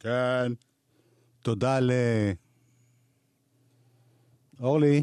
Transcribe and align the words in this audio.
כן. 0.00 0.52
תודה 1.42 1.80
ל... 1.80 1.90
אורלי, 4.60 5.02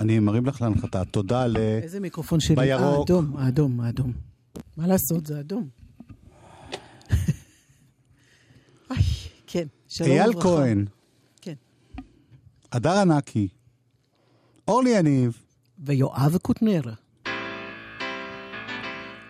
אני 0.00 0.18
מרים 0.18 0.46
לך 0.46 0.62
להנחתה. 0.62 1.04
תודה 1.04 1.46
ל... 1.46 1.56
איזה 1.56 2.00
מיקרופון 2.00 2.40
שלי? 2.40 2.56
בירוק. 2.56 3.10
האדום, 3.10 3.36
האדום, 3.36 3.80
האדום. 3.80 4.12
מה 4.76 4.86
לעשות, 4.86 5.26
זה 5.26 5.40
אדום. 5.40 5.68
איי, 8.90 9.02
כן, 9.46 9.66
שלום 9.88 10.10
וברכה. 10.10 10.24
אייל 10.24 10.40
כהן, 10.40 10.84
כן. 11.40 11.54
הדר 12.72 12.98
ענקי, 12.98 13.48
אורלי 14.68 14.90
יניב. 14.90 15.42
ויואב 15.78 16.36
קוטנר. 16.42 16.80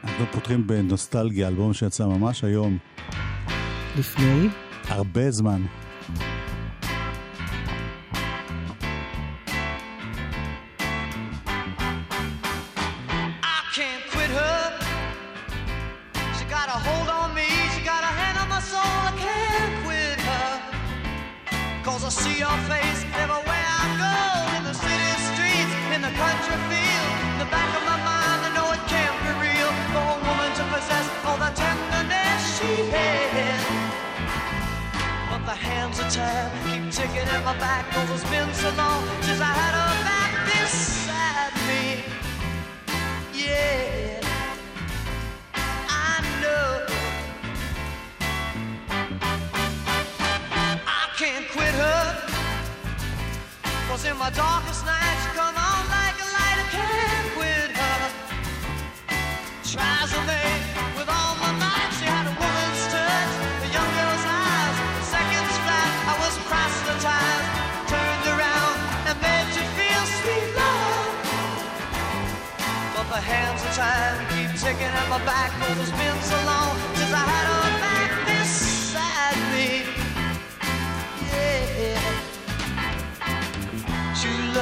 אנחנו 0.04 0.24
פותחים 0.32 0.66
בנוסטלגיה, 0.66 1.48
אלבום 1.48 1.72
שיצא 1.72 2.06
ממש 2.06 2.45
היום, 2.45 2.79
לפני, 3.98 4.48
הרבה 4.89 5.30
זמן. 5.30 5.62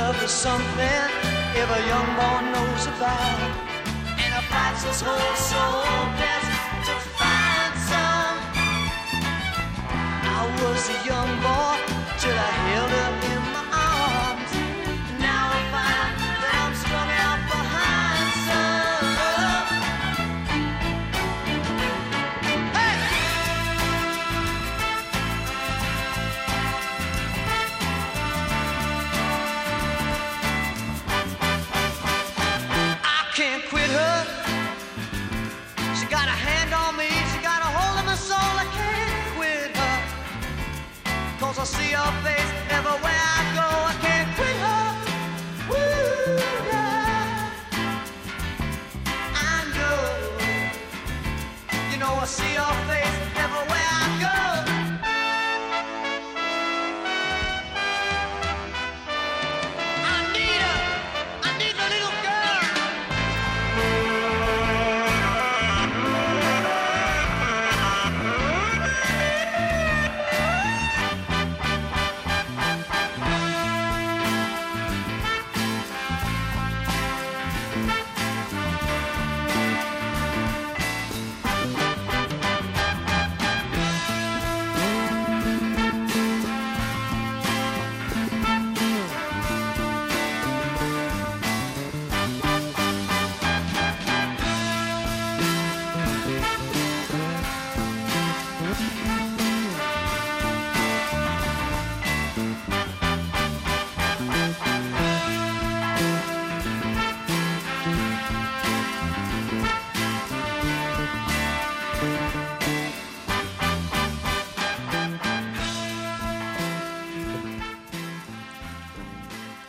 Love 0.06 0.22
is 0.22 0.30
something 0.30 1.04
every 1.62 1.82
young 1.92 2.08
boy 2.18 2.38
knows 2.52 2.86
about. 2.94 3.40
And 4.22 4.30
it 4.38 4.46
fights 4.52 4.84
his 4.84 5.00
whole 5.06 5.36
soul 5.50 5.82
best 6.20 6.52
to 6.86 6.94
find 7.18 7.74
some. 7.90 8.38
I 10.38 10.42
was 10.60 10.82
a 10.94 10.98
young 11.10 11.32
boy 11.42 11.66
see 41.66 41.90
her 41.90 42.12
face 42.22 42.52
everywhere 42.70 43.22
I 43.38 43.42
go. 43.58 43.66
I 43.90 43.94
can't 44.04 44.28
quit 44.36 44.56
her. 44.64 44.84
Yeah. 45.74 47.50
I 49.34 49.56
know. 49.77 50.00
You 51.90 51.96
know, 51.98 52.14
I 52.22 52.27
see 52.27 52.54
her 52.54 52.74
face 52.88 53.18
everywhere 53.44 53.90
I 54.02 54.06
go. 54.22 54.45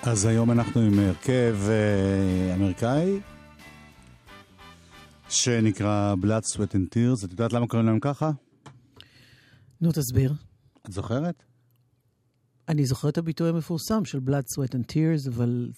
אז 0.09 0.25
היום 0.25 0.51
אנחנו 0.51 0.81
עם 0.81 0.99
הרכב 0.99 1.57
אה, 1.69 2.55
אמריקאי, 2.55 3.19
שנקרא 5.29 6.15
Blood, 6.21 6.55
Sweat 6.55 6.71
and 6.71 6.95
Tears. 6.95 7.25
את 7.25 7.31
יודעת 7.31 7.53
למה 7.53 7.67
קוראים 7.67 7.87
להם 7.87 7.99
ככה? 7.99 8.31
נו, 9.81 9.91
תסביר. 9.91 10.33
את 10.85 10.91
זוכרת? 10.91 11.43
אני 12.69 12.85
זוכר 12.85 13.09
את 13.09 13.17
הביטוי 13.17 13.49
המפורסם 13.49 14.05
של 14.05 14.17
Blood, 14.17 14.45
Sweat 14.55 14.71
and 14.71 14.91
Tears, 14.91 15.29
אבל 15.29 15.71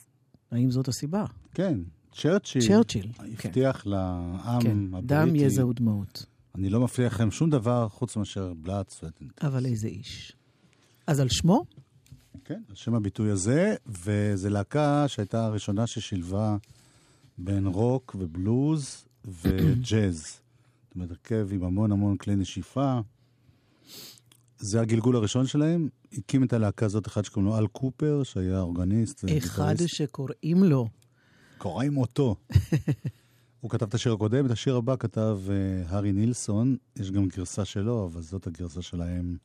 האם 0.51 0.71
זאת 0.71 0.87
הסיבה? 0.87 1.25
כן, 1.53 1.79
צ'רצ'יל. 2.11 2.61
צ'רצ'יל, 2.67 3.11
כן. 3.37 3.49
הבטיח 3.49 3.85
לעם 3.85 4.61
כן, 4.61 4.77
הבריטי. 4.87 5.07
דם, 5.07 5.35
יזע 5.35 5.65
ודמעות. 5.65 6.25
אני 6.55 6.69
לא 6.69 6.79
מבטיח 6.81 7.13
לכם 7.13 7.31
שום 7.31 7.49
דבר 7.49 7.89
חוץ 7.89 8.17
מאשר 8.17 8.53
Blood, 8.65 8.93
Sweat 8.93 9.23
and 9.23 9.43
Tears. 9.43 9.47
אבל 9.47 9.65
איזה 9.65 9.87
איש. 9.87 10.33
אז 11.07 11.19
על 11.19 11.29
שמו? 11.29 11.65
כן, 12.45 12.61
על 12.69 12.75
שם 12.75 12.95
הביטוי 12.95 13.31
הזה, 13.31 13.75
וזו 14.03 14.49
להקה 14.49 15.07
שהייתה 15.07 15.45
הראשונה 15.45 15.87
ששילבה 15.87 16.57
בין 17.37 17.67
רוק 17.67 18.15
ובלוז 18.19 19.05
וג'אז. 19.25 20.39
זאת 20.87 20.95
אומרת, 20.95 21.09
הרכב 21.11 21.47
עם 21.51 21.63
המון 21.63 21.91
המון 21.91 22.17
כלי 22.17 22.35
נשיפה. 22.35 22.99
זה 24.57 24.81
הגלגול 24.81 25.15
הראשון 25.15 25.47
שלהם. 25.47 25.89
הקים 26.13 26.43
את 26.43 26.53
הלהקה 26.53 26.85
הזאת 26.85 27.07
אחד 27.07 27.25
שקוראים 27.25 27.51
לו 27.51 27.57
אל 27.57 27.67
קופר, 27.67 28.23
שהיה 28.23 28.59
אורגניסט. 28.59 29.25
אחד. 29.37 29.75
שקוראים 29.87 30.63
לו. 30.63 30.87
קוראים 31.57 31.97
אותו. 31.97 32.35
הוא 33.61 33.71
כתב 33.71 33.85
את 33.85 33.93
השיר 33.93 34.13
הקודם, 34.13 34.45
את 34.45 34.51
השיר 34.51 34.75
הבא 34.75 34.95
כתב 34.99 35.39
uh, 35.47 35.51
הארי 35.89 36.11
נילסון, 36.11 36.75
יש 36.95 37.11
גם 37.11 37.27
גרסה 37.27 37.65
שלו, 37.65 38.05
אבל 38.05 38.21
זאת 38.21 38.47
הגרסה 38.47 38.81
שלהם. 38.81 39.37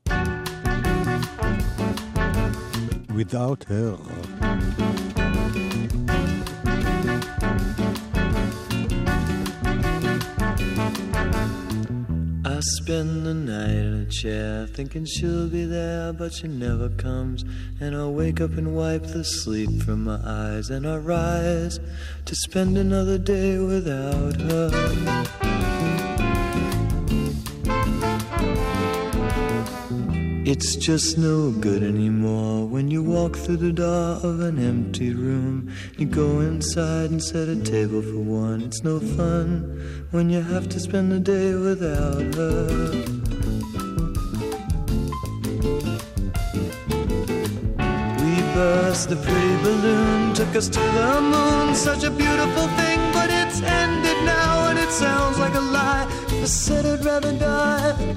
Without 3.14 3.62
her. 3.64 3.96
I 12.44 12.60
spend 12.60 13.24
the 13.24 13.34
night 13.34 13.70
in 13.70 14.02
a 14.02 14.10
chair 14.10 14.66
thinking 14.66 15.04
she'll 15.04 15.48
be 15.48 15.64
there, 15.64 16.12
but 16.12 16.34
she 16.34 16.48
never 16.48 16.88
comes. 16.88 17.44
And 17.80 17.94
I 17.96 18.06
wake 18.08 18.40
up 18.40 18.52
and 18.58 18.74
wipe 18.74 19.04
the 19.04 19.22
sleep 19.22 19.82
from 19.82 20.04
my 20.04 20.18
eyes, 20.24 20.70
and 20.70 20.84
I 20.84 20.96
rise 20.96 21.78
to 22.24 22.34
spend 22.34 22.76
another 22.76 23.18
day 23.18 23.58
without 23.58 24.40
her. 24.40 25.53
It's 30.46 30.76
just 30.76 31.16
no 31.16 31.52
good 31.52 31.82
anymore 31.82 32.66
when 32.66 32.90
you 32.90 33.02
walk 33.02 33.34
through 33.34 33.56
the 33.56 33.72
door 33.72 34.20
of 34.22 34.40
an 34.40 34.58
empty 34.58 35.14
room. 35.14 35.72
You 35.96 36.04
go 36.04 36.40
inside 36.40 37.10
and 37.10 37.22
set 37.22 37.48
a 37.48 37.56
table 37.56 38.02
for 38.02 38.18
one. 38.18 38.60
It's 38.60 38.84
no 38.84 39.00
fun 39.00 40.06
when 40.10 40.28
you 40.28 40.42
have 40.42 40.68
to 40.68 40.78
spend 40.78 41.10
the 41.12 41.18
day 41.18 41.54
without 41.54 42.34
her. 42.34 42.66
We 48.20 48.34
burst 48.52 49.08
the 49.08 49.16
pretty 49.16 49.56
balloon, 49.62 50.34
took 50.34 50.54
us 50.54 50.68
to 50.68 50.78
the 50.78 51.20
moon. 51.22 51.74
Such 51.74 52.04
a 52.04 52.10
beautiful 52.10 52.68
thing, 52.76 53.00
but 53.14 53.30
it's 53.30 53.62
ended 53.62 54.26
now, 54.26 54.68
and 54.68 54.78
it 54.78 54.90
sounds 54.90 55.38
like 55.38 55.54
a 55.54 55.60
lie. 55.60 56.06
I 56.44 56.46
said 56.46 56.84
I'd 56.84 57.02
rather 57.02 57.32
die 57.38 58.14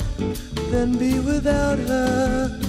than 0.69 0.97
be 0.97 1.17
without 1.17 1.79
her. 1.79 2.59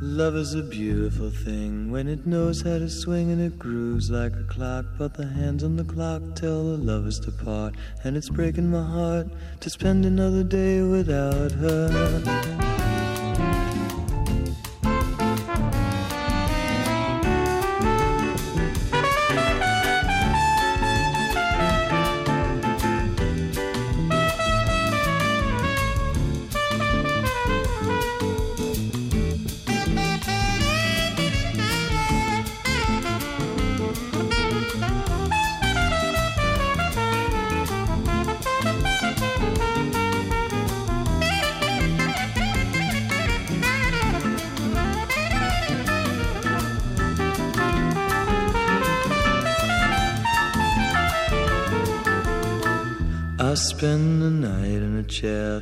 Love 0.00 0.36
is 0.36 0.54
a 0.54 0.62
beautiful 0.62 1.28
thing 1.28 1.90
when 1.90 2.08
it 2.08 2.26
knows 2.26 2.62
how 2.62 2.78
to 2.78 2.88
swing 2.88 3.30
and 3.30 3.42
it 3.42 3.58
grooves 3.58 4.10
like 4.10 4.32
a 4.32 4.44
clock. 4.44 4.86
But 4.96 5.12
the 5.12 5.26
hands 5.26 5.62
on 5.62 5.76
the 5.76 5.84
clock 5.84 6.22
tell 6.34 6.64
the 6.64 6.78
lovers 6.78 7.20
to 7.20 7.30
part, 7.30 7.74
and 8.02 8.16
it's 8.16 8.30
breaking 8.30 8.70
my 8.70 8.86
heart 8.86 9.26
to 9.60 9.68
spend 9.68 10.06
another 10.06 10.42
day 10.42 10.80
without 10.80 11.52
her. 11.52 12.75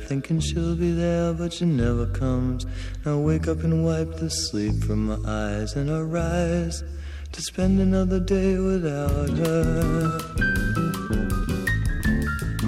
Thinking 0.05 0.39
she'll 0.39 0.75
be 0.75 0.91
there, 0.91 1.33
but 1.33 1.51
she 1.51 1.65
never 1.65 2.05
comes. 2.05 2.65
I 3.05 3.15
wake 3.15 3.47
up 3.47 3.63
and 3.63 3.83
wipe 3.83 4.15
the 4.17 4.29
sleep 4.29 4.83
from 4.83 5.07
my 5.07 5.17
eyes, 5.25 5.75
and 5.75 5.89
I 5.89 6.01
rise 6.01 6.83
to 7.31 7.41
spend 7.41 7.79
another 7.79 8.19
day 8.19 8.57
without 8.59 9.29
her. 9.29 10.19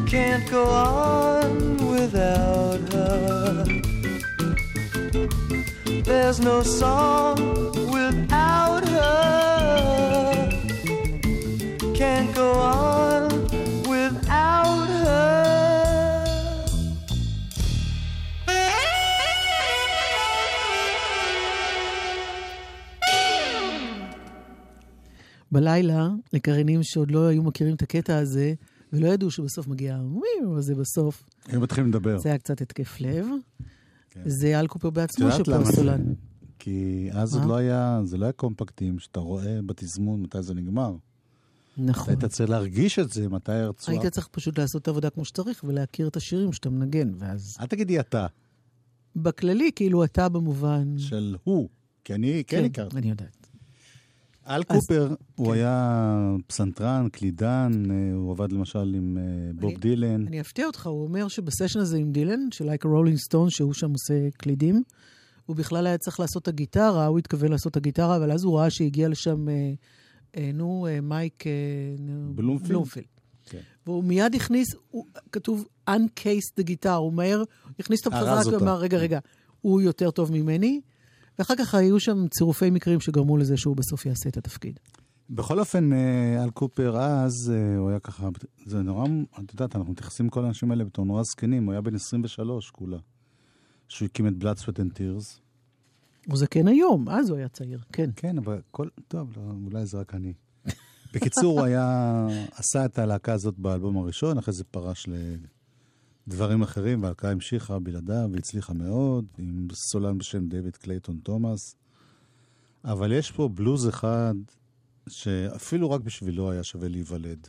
Can't 0.07 0.49
go 0.49 0.65
on 0.65 1.77
without 1.91 2.79
her. 2.93 3.65
There's 6.03 6.39
no 6.39 6.63
song 6.63 7.37
without 7.91 8.76
בלילה, 25.57 26.09
לקרינים 26.33 26.83
שעוד 26.83 27.12
לא 27.12 27.27
היו 27.27 27.44
מכירים 27.44 27.75
את 27.75 27.81
הקטע 27.81 28.18
הזה, 28.18 28.54
ולא 28.94 29.07
ידעו 29.07 29.31
שבסוף 29.31 29.68
מגיע 29.68 29.95
הוויו 29.95 30.57
הזה 30.57 30.75
בסוף, 30.75 31.24
הם 31.45 31.62
מתחילים 31.62 31.89
לדבר. 31.89 32.18
זה 32.18 32.30
היה 32.30 32.38
קצת 32.38 32.62
התקף 32.62 33.01
לב. 33.01 33.25
כן. 34.09 34.21
זה 34.25 34.59
אל 34.59 34.68
קופר 34.68 34.89
בעצמו? 34.89 35.27
הסולן. 35.27 36.13
כי 36.59 37.09
אז 37.12 37.33
עוד 37.33 37.44
מה? 37.44 37.50
לא 37.50 37.56
היה, 37.56 38.01
זה 38.04 38.18
לא 38.18 38.25
היה 38.25 38.31
קומפקטים, 38.31 39.00
שאתה 39.00 39.19
רואה 39.19 39.62
בתזמון 39.65 40.21
מתי 40.21 40.42
זה 40.42 40.54
נגמר. 40.54 40.95
נכון. 41.77 42.09
היית 42.09 42.25
צריך 42.25 42.50
להרגיש 42.50 43.00
את 43.00 43.12
זה, 43.12 43.30
מתי 43.30 43.51
הרצועה... 43.51 44.00
היית 44.00 44.13
צריך 44.13 44.27
פשוט 44.27 44.59
לעשות 44.59 44.81
את 44.81 44.88
העבודה 44.88 45.09
כמו 45.09 45.25
שצריך 45.25 45.63
ולהכיר 45.68 46.07
את 46.07 46.18
השירים 46.18 46.54
שאתה 46.54 46.69
מנגן, 46.69 47.12
ואז 47.18 47.57
אל 47.62 47.65
תגידי 47.65 48.00
אתה, 48.00 48.27
בכללי, 49.15 49.71
כאילו 49.75 50.04
אתה 50.04 50.30
במובן... 50.30 50.98
של 50.98 51.36
הוא, 51.44 51.69
כי 52.04 52.13
אני 52.13 52.44
כן 52.48 52.65
הכרתי. 52.65 52.98
אני 52.98 53.09
יודעת. 53.09 53.36
אל 54.47 54.61
אז- 54.69 54.77
קופר, 54.77 55.13
הוא 55.35 55.47
כן. 55.47 55.53
היה 55.53 56.05
פסנתרן, 56.47 57.07
קלידן, 57.11 57.71
אה, 57.91 58.13
הוא 58.15 58.31
עבד 58.31 58.51
למשל 58.51 58.94
עם 58.97 59.17
אה, 59.17 59.23
בוב 59.53 59.69
אני- 59.71 59.79
דילן. 59.79 60.27
אני 60.27 60.41
אפתיע 60.41 60.65
אותך, 60.67 60.88
הוא 60.88 61.03
אומר 61.03 61.27
שבסשן 61.27 61.79
הזה 61.79 61.97
עם 61.97 62.11
דילן, 62.11 62.39
של 62.51 62.65
Like 62.65 62.83
a 62.85 62.89
Rolling 62.89 63.17
Stone, 63.17 63.49
שהוא 63.49 63.73
שם 63.73 63.91
עושה 63.91 64.13
קלידים, 64.38 64.83
הוא 65.45 65.55
בכלל 65.55 65.88
היה 65.88 65.97
צריך 65.97 66.19
לעשות 66.19 66.44
את 66.44 66.47
הגיטרה, 66.47 67.05
הוא 67.05 67.19
התכוון 67.19 67.51
לעשות 67.51 67.71
את 67.71 67.77
הגיטרה, 67.77 68.15
אבל 68.17 68.31
אז 68.31 68.44
הוא 68.44 68.57
ראה 68.59 68.69
שהגיע 68.69 69.09
לשם, 69.09 69.49
אה, 69.49 69.71
אה, 70.38 70.51
נו, 70.53 70.88
אה, 70.89 71.01
מייק... 71.01 71.47
אה, 71.47 71.51
בלומפילד? 72.35 73.05
כן. 73.49 73.59
והוא 73.85 74.03
מיד 74.03 74.35
הכניס, 74.35 74.67
הוא, 74.91 75.05
כתוב 75.31 75.65
uncased 75.89 76.61
the 76.61 76.63
guitar, 76.63 76.89
הוא 76.89 77.13
מהר 77.13 77.44
הכניס 77.79 77.99
אותו 78.05 78.09
בחזרה, 78.17 78.41
אותה. 78.44 78.57
ואמר, 78.57 78.75
רגע, 78.79 78.97
רגע, 78.97 79.19
הוא 79.61 79.81
יותר 79.81 80.11
טוב 80.11 80.31
ממני. 80.31 80.81
ואחר 81.39 81.53
כך 81.59 81.75
היו 81.75 81.99
שם 81.99 82.27
צירופי 82.27 82.69
מקרים 82.69 82.99
שגרמו 82.99 83.37
לזה 83.37 83.57
שהוא 83.57 83.75
בסוף 83.75 84.05
יעשה 84.05 84.29
את 84.29 84.37
התפקיד. 84.37 84.79
בכל 85.29 85.59
אופן, 85.59 85.93
אה, 85.93 86.43
אל 86.43 86.49
קופר 86.49 86.97
אז, 86.97 87.53
אה, 87.55 87.77
הוא 87.77 87.89
היה 87.89 87.99
ככה, 87.99 88.29
זה 88.65 88.81
נורא, 88.81 89.07
את 89.45 89.53
יודעת, 89.53 89.75
אנחנו 89.75 89.91
מתייחסים 89.91 90.29
כל 90.29 90.45
האנשים 90.45 90.71
האלה 90.71 90.83
בתור 90.83 91.05
נורא 91.05 91.23
זקנים, 91.23 91.65
הוא 91.65 91.71
היה 91.71 91.81
בן 91.81 91.95
23 91.95 92.69
כולה. 92.71 92.97
שהוא 93.87 94.06
הקים 94.06 94.27
את 94.27 94.33
Blood, 94.41 94.61
Sweat 94.61 94.77
and 94.77 94.97
Tears. 94.97 95.39
הוא 96.27 96.37
זקן 96.37 96.67
היום, 96.67 97.09
אז 97.09 97.29
הוא 97.29 97.37
היה 97.37 97.47
צעיר, 97.47 97.79
כן. 97.94 98.09
כן, 98.15 98.37
אבל 98.37 98.61
כל, 98.71 98.87
טוב, 99.07 99.33
לא, 99.37 99.41
אולי 99.65 99.85
זה 99.85 99.97
רק 99.99 100.15
אני. 100.15 100.33
בקיצור, 101.13 101.59
הוא 101.59 101.65
היה, 101.65 102.27
עשה 102.51 102.85
את 102.85 102.99
הלהקה 102.99 103.33
הזאת 103.33 103.59
באלבום 103.59 103.97
הראשון, 103.97 104.37
אחרי 104.37 104.53
זה 104.53 104.63
פרש 104.63 105.07
לדברים 106.27 106.61
אחרים, 106.61 107.03
והלהקה 107.03 107.31
המשיכה 107.31 107.79
בלעדיו, 107.79 108.29
והצליחה 108.33 108.73
מאוד, 108.73 109.25
עם 109.37 109.67
סולן 109.73 110.17
בשם 110.17 110.47
דיוויד 110.47 110.75
קלייטון 110.75 111.19
תומאס. 111.23 111.75
אבל 112.85 113.11
יש 113.11 113.31
פה 113.31 113.49
בלוז 113.53 113.89
אחד, 113.89 114.35
שאפילו 115.09 115.91
רק 115.91 116.01
בשבילו 116.01 116.51
היה 116.51 116.63
שווה 116.63 116.87
להיוולד. 116.87 117.47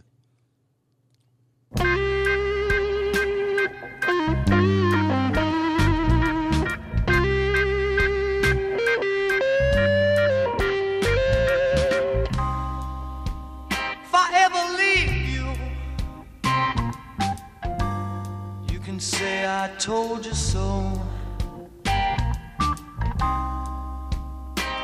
Told 19.89 20.21
you 20.27 20.35
so. 20.35 20.93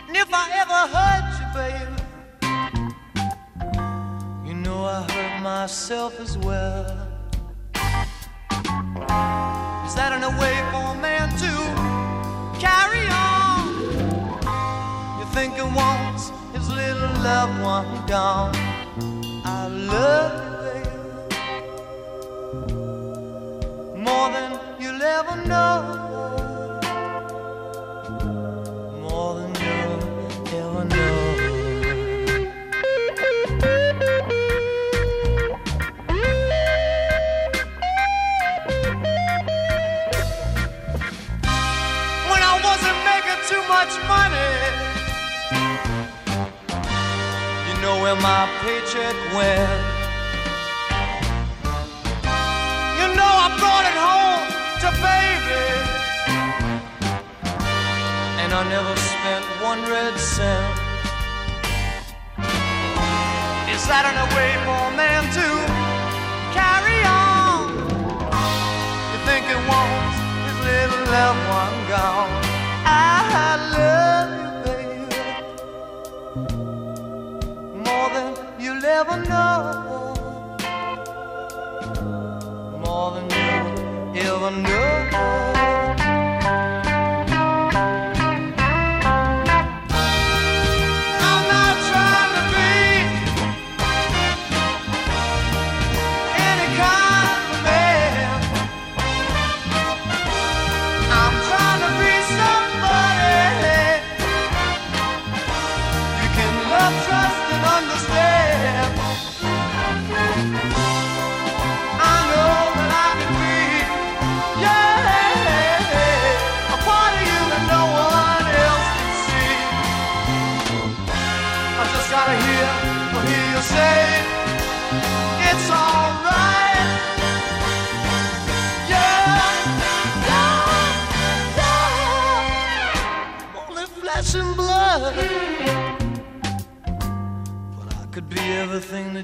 And 0.09 0.17
if 0.17 0.31
I 0.33 0.45
ever 0.63 0.81
hurt 0.97 1.27
you, 1.41 1.49
baby, 1.61 1.99
you 4.49 4.55
know 4.55 4.81
I 4.87 5.03
hurt 5.13 5.43
myself 5.43 6.19
as 6.21 6.39
well. 6.39 6.87
Is 9.85 9.95
that 9.95 10.11
in 10.17 10.23
a 10.23 10.33
way 10.41 10.57
for 10.73 10.85
a 10.97 10.99
man 11.09 11.29
to 11.45 11.53
carry 12.59 13.07
on? 13.29 13.61
You 15.19 15.27
think 15.35 15.51
he 15.57 15.67
wants 15.83 16.33
his 16.55 16.67
little 16.71 17.13
loved 17.23 17.61
one 17.63 18.07
gone? 18.07 18.57
I 19.45 19.69
love 19.69 20.33
you, 20.47 20.53
baby, 20.65 20.97
more 24.03 24.29
than 24.33 24.54
never 25.17 25.37
know 25.47 25.79
more 29.01 29.35
than 29.39 29.51
you'll 29.63 30.03
ever 30.61 30.85
know. 30.93 31.15
When 42.31 42.43
I 42.43 42.55
wasn't 42.67 43.01
making 43.11 43.41
too 43.51 43.63
much 43.75 43.93
money, 44.15 44.53
you 47.69 47.75
know 47.83 48.03
where 48.03 48.17
my 48.17 48.49
paycheck 48.63 49.17
went. 49.37 49.94
I 58.65 58.69
never 58.71 58.97
spent 58.97 59.45
one 59.63 59.83
red 59.83 60.17
cent. 60.19 60.79
Is 63.69 63.83
that 63.93 64.09
a 64.09 64.27
way 64.35 64.53
for 64.65 64.79
a 64.89 64.93
man 64.97 65.23
to 65.37 65.49
carry 66.57 67.01
on? 67.05 67.77
You 69.13 69.19
think 69.29 69.45
he 69.53 69.57
wants 69.69 70.17
his 70.49 70.59
little 70.65 71.05
loved 71.13 71.45
one 71.61 71.77
gone? 71.93 72.33
I 72.89 73.61
love 73.77 74.29
you, 74.41 74.49
baby, 74.65 75.13
more 77.85 78.09
than 78.17 78.29
you'll 78.59 78.87
ever 78.99 79.17
know, 79.29 79.54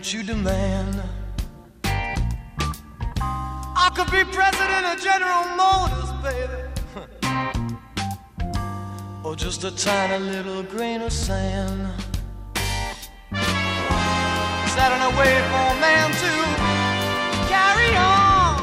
that 0.01 0.15
you 0.15 0.23
demand. 0.23 1.03
I 1.85 3.91
could 3.95 4.11
be 4.11 4.25
president 4.33 4.87
of 4.87 4.99
General 4.99 5.45
Motors, 5.61 6.11
baby. 6.25 6.63
or 9.25 9.37
just 9.37 9.65
a 9.65 9.71
tiny 9.71 10.25
little 10.25 10.63
grain 10.63 11.03
of 11.03 11.13
sand. 11.13 11.93
Is 13.31 14.75
that 14.79 14.93
a 15.05 15.11
way 15.21 15.35
for 15.51 15.65
a 15.69 15.77
man 15.85 16.09
to 16.25 16.33
carry 17.53 17.93
on? 18.01 18.57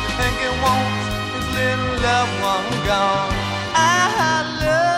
You 0.00 0.08
think 0.16 0.34
he 0.40 0.48
wants 0.64 1.12
his 1.36 1.46
little 1.60 1.92
loved 2.00 2.40
one 2.40 2.64
gone? 2.88 3.36
I 3.74 3.84
love 4.64 4.95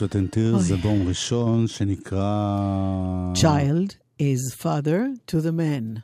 Sweat 0.00 0.12
and 0.12 0.36
Tears 0.36 0.58
זה 0.58 0.76
בום 0.76 1.08
ראשון 1.08 1.66
שנקרא... 1.66 3.32
Child 3.34 3.94
is 4.18 4.54
father 4.62 5.30
to 5.30 5.34
the 5.34 5.52
man. 5.52 5.98
יפה. 5.98 6.00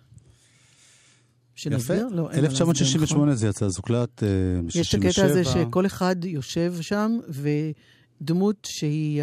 שנסביר? 1.55 2.07
לא, 2.07 2.09
אין 2.09 2.17
מה 2.17 2.26
להסביר, 2.26 2.50
1968 2.50 3.25
נכון? 3.25 3.35
זה 3.35 3.47
יצא, 3.49 3.69
זה 3.69 3.75
הוקלט 3.76 4.23
אה, 4.23 4.29
ב-67. 4.62 4.79
יש 4.81 4.95
את 4.95 5.05
הקטע 5.05 5.25
הזה 5.25 5.45
שכל 5.45 5.87
אחד 5.87 6.25
יושב 6.25 6.75
שם, 6.81 7.19
ודמות 8.21 8.57
שהיא 8.71 9.23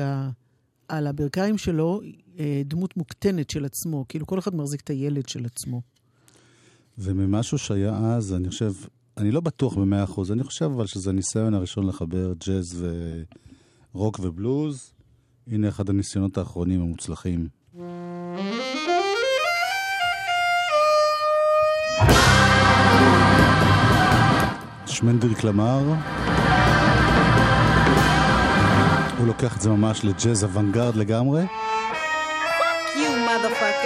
על 0.87 1.07
הברכיים 1.07 1.57
שלו 1.57 2.01
אה, 2.39 2.61
דמות 2.65 2.97
מוקטנת 2.97 3.49
של 3.49 3.65
עצמו, 3.65 4.05
כאילו 4.09 4.27
כל 4.27 4.39
אחד 4.39 4.55
מחזיק 4.55 4.81
את 4.81 4.89
הילד 4.89 5.29
של 5.29 5.45
עצמו. 5.45 5.81
וממשהו 6.97 7.57
שהיה 7.57 7.97
אז, 7.97 8.33
אני 8.33 8.49
חושב, 8.49 8.73
אני 9.17 9.31
לא 9.31 9.41
בטוח 9.41 9.75
במאה 9.75 10.03
אחוז, 10.03 10.31
אני 10.31 10.43
חושב 10.43 10.65
אבל 10.65 10.85
שזה 10.85 11.09
הניסיון 11.09 11.53
הראשון 11.53 11.87
לחבר 11.87 12.33
ג'אז 12.47 12.85
ורוק 13.95 14.19
ובלוז. 14.23 14.93
הנה 15.47 15.67
אחד 15.69 15.89
הניסיונות 15.89 16.37
האחרונים 16.37 16.81
המוצלחים. 16.81 17.47
שמנדריק 24.85 25.43
למר. 25.43 25.79
הוא 29.17 29.27
לוקח 29.27 29.57
את 29.57 29.61
זה 29.61 29.69
ממש 29.69 30.05
לג'אז 30.05 30.43
אוונגרד 30.43 30.95
לגמרי. 30.95 31.43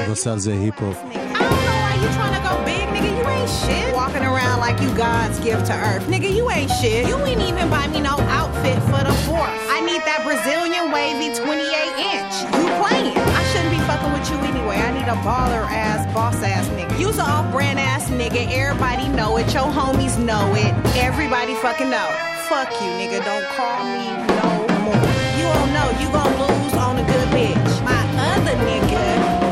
ועושה 0.07 0.31
על 0.31 0.39
זה 0.39 0.53
היפ-הופ. 0.53 0.97
I 0.97 1.03
don't 1.03 1.33
know 1.33 1.39
why 1.39 1.93
you 2.01 2.09
tryna 2.17 2.39
go 2.45 2.53
big, 2.65 2.87
nigga. 2.93 3.09
You 3.17 3.26
ain't 3.47 3.65
shit. 3.65 3.93
Walking 3.95 4.23
around 4.23 4.59
like 4.59 4.79
you 4.81 4.93
God's 4.95 5.39
gift 5.39 5.67
to 5.67 5.73
earth. 5.73 6.03
Nigga, 6.07 6.33
you 6.33 6.49
ain't 6.51 6.71
shit. 6.71 7.07
You 7.07 7.17
ain't 7.25 7.41
even 7.41 7.69
buy 7.69 7.87
me 7.87 7.99
no 8.01 8.15
outfit 8.29 8.81
for 8.83 9.03
the 9.03 9.13
fourth. 9.25 9.55
I 9.71 9.81
need 9.81 10.01
that 10.03 10.21
Brazilian 10.23 10.91
wavy 10.91 11.33
28 11.33 11.63
inch. 11.63 12.33
You 12.55 12.67
playing. 12.83 13.17
I 13.17 13.43
shouldn't 13.51 13.71
be 13.71 13.81
fucking 13.87 14.11
with 14.13 14.27
you 14.29 14.37
anyway. 14.47 14.77
I 14.77 14.91
need 14.91 15.07
a 15.07 15.17
baller 15.23 15.65
ass, 15.67 16.05
boss 16.13 16.41
ass 16.43 16.67
nigga. 16.69 16.99
You's 16.99 17.17
an 17.17 17.25
off 17.25 17.51
brand 17.51 17.79
ass 17.79 18.09
nigga. 18.09 18.51
Everybody 18.51 19.07
know 19.09 19.37
it. 19.37 19.53
Your 19.53 19.69
homies 19.71 20.17
know 20.19 20.53
it. 20.55 20.73
Everybody 20.97 21.55
fucking 21.55 21.89
know. 21.89 22.09
Fuck 22.49 22.71
you, 22.81 22.89
nigga. 22.99 23.23
Don't 23.23 23.47
call 23.55 23.83
me 23.83 24.07
no 24.39 24.49
more. 24.83 25.07
You 25.39 25.45
don't 25.55 25.71
know. 25.73 25.87
You 25.99 26.07
gon' 26.11 26.33
lose 26.43 26.75
on 26.75 26.97
a 26.97 27.05
good 27.05 27.27
bitch. 27.29 27.73
My 27.83 28.01
other 28.35 28.55
nigga 28.67 29.03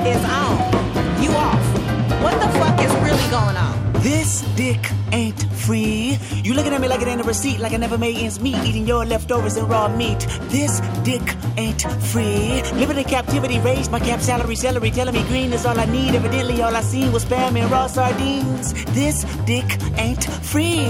is 0.07 0.23
on. 0.25 0.55
You 1.21 1.31
off. 1.31 1.63
What 2.23 2.39
the 2.39 2.49
fuck 2.59 2.79
is 2.81 2.91
really 3.03 3.29
going 3.29 3.57
on? 3.57 3.84
This 4.05 4.41
dick 4.55 4.91
ain't 5.11 5.41
free. 5.65 6.19
You 6.43 6.53
looking 6.53 6.73
at 6.73 6.79
me 6.79 6.87
like 6.87 7.01
it 7.01 7.07
ain't 7.07 7.21
a 7.21 7.23
receipt, 7.23 7.59
like 7.59 7.73
I 7.73 7.77
never 7.77 7.97
made 7.97 8.17
ends 8.17 8.39
meet, 8.39 8.55
eating 8.57 8.85
your 8.85 9.03
leftovers 9.03 9.57
and 9.57 9.67
raw 9.67 9.87
meat. 9.87 10.19
This 10.49 10.79
dick 11.03 11.23
ain't 11.57 11.81
free. 12.11 12.61
Living 12.73 12.99
in 12.99 13.03
captivity, 13.05 13.57
raised 13.61 13.89
my 13.89 13.99
cap 13.99 14.21
salary, 14.21 14.55
celery, 14.55 14.91
telling 14.91 15.15
me 15.15 15.23
green 15.23 15.51
is 15.53 15.65
all 15.65 15.79
I 15.79 15.85
need. 15.85 16.13
Evidently, 16.13 16.61
all 16.61 16.75
I 16.75 16.81
seen 16.81 17.11
was 17.11 17.25
spam 17.25 17.59
and 17.59 17.71
raw 17.71 17.87
sardines. 17.87 18.73
This 18.93 19.23
dick 19.47 19.65
ain't 19.97 20.23
free. 20.23 20.85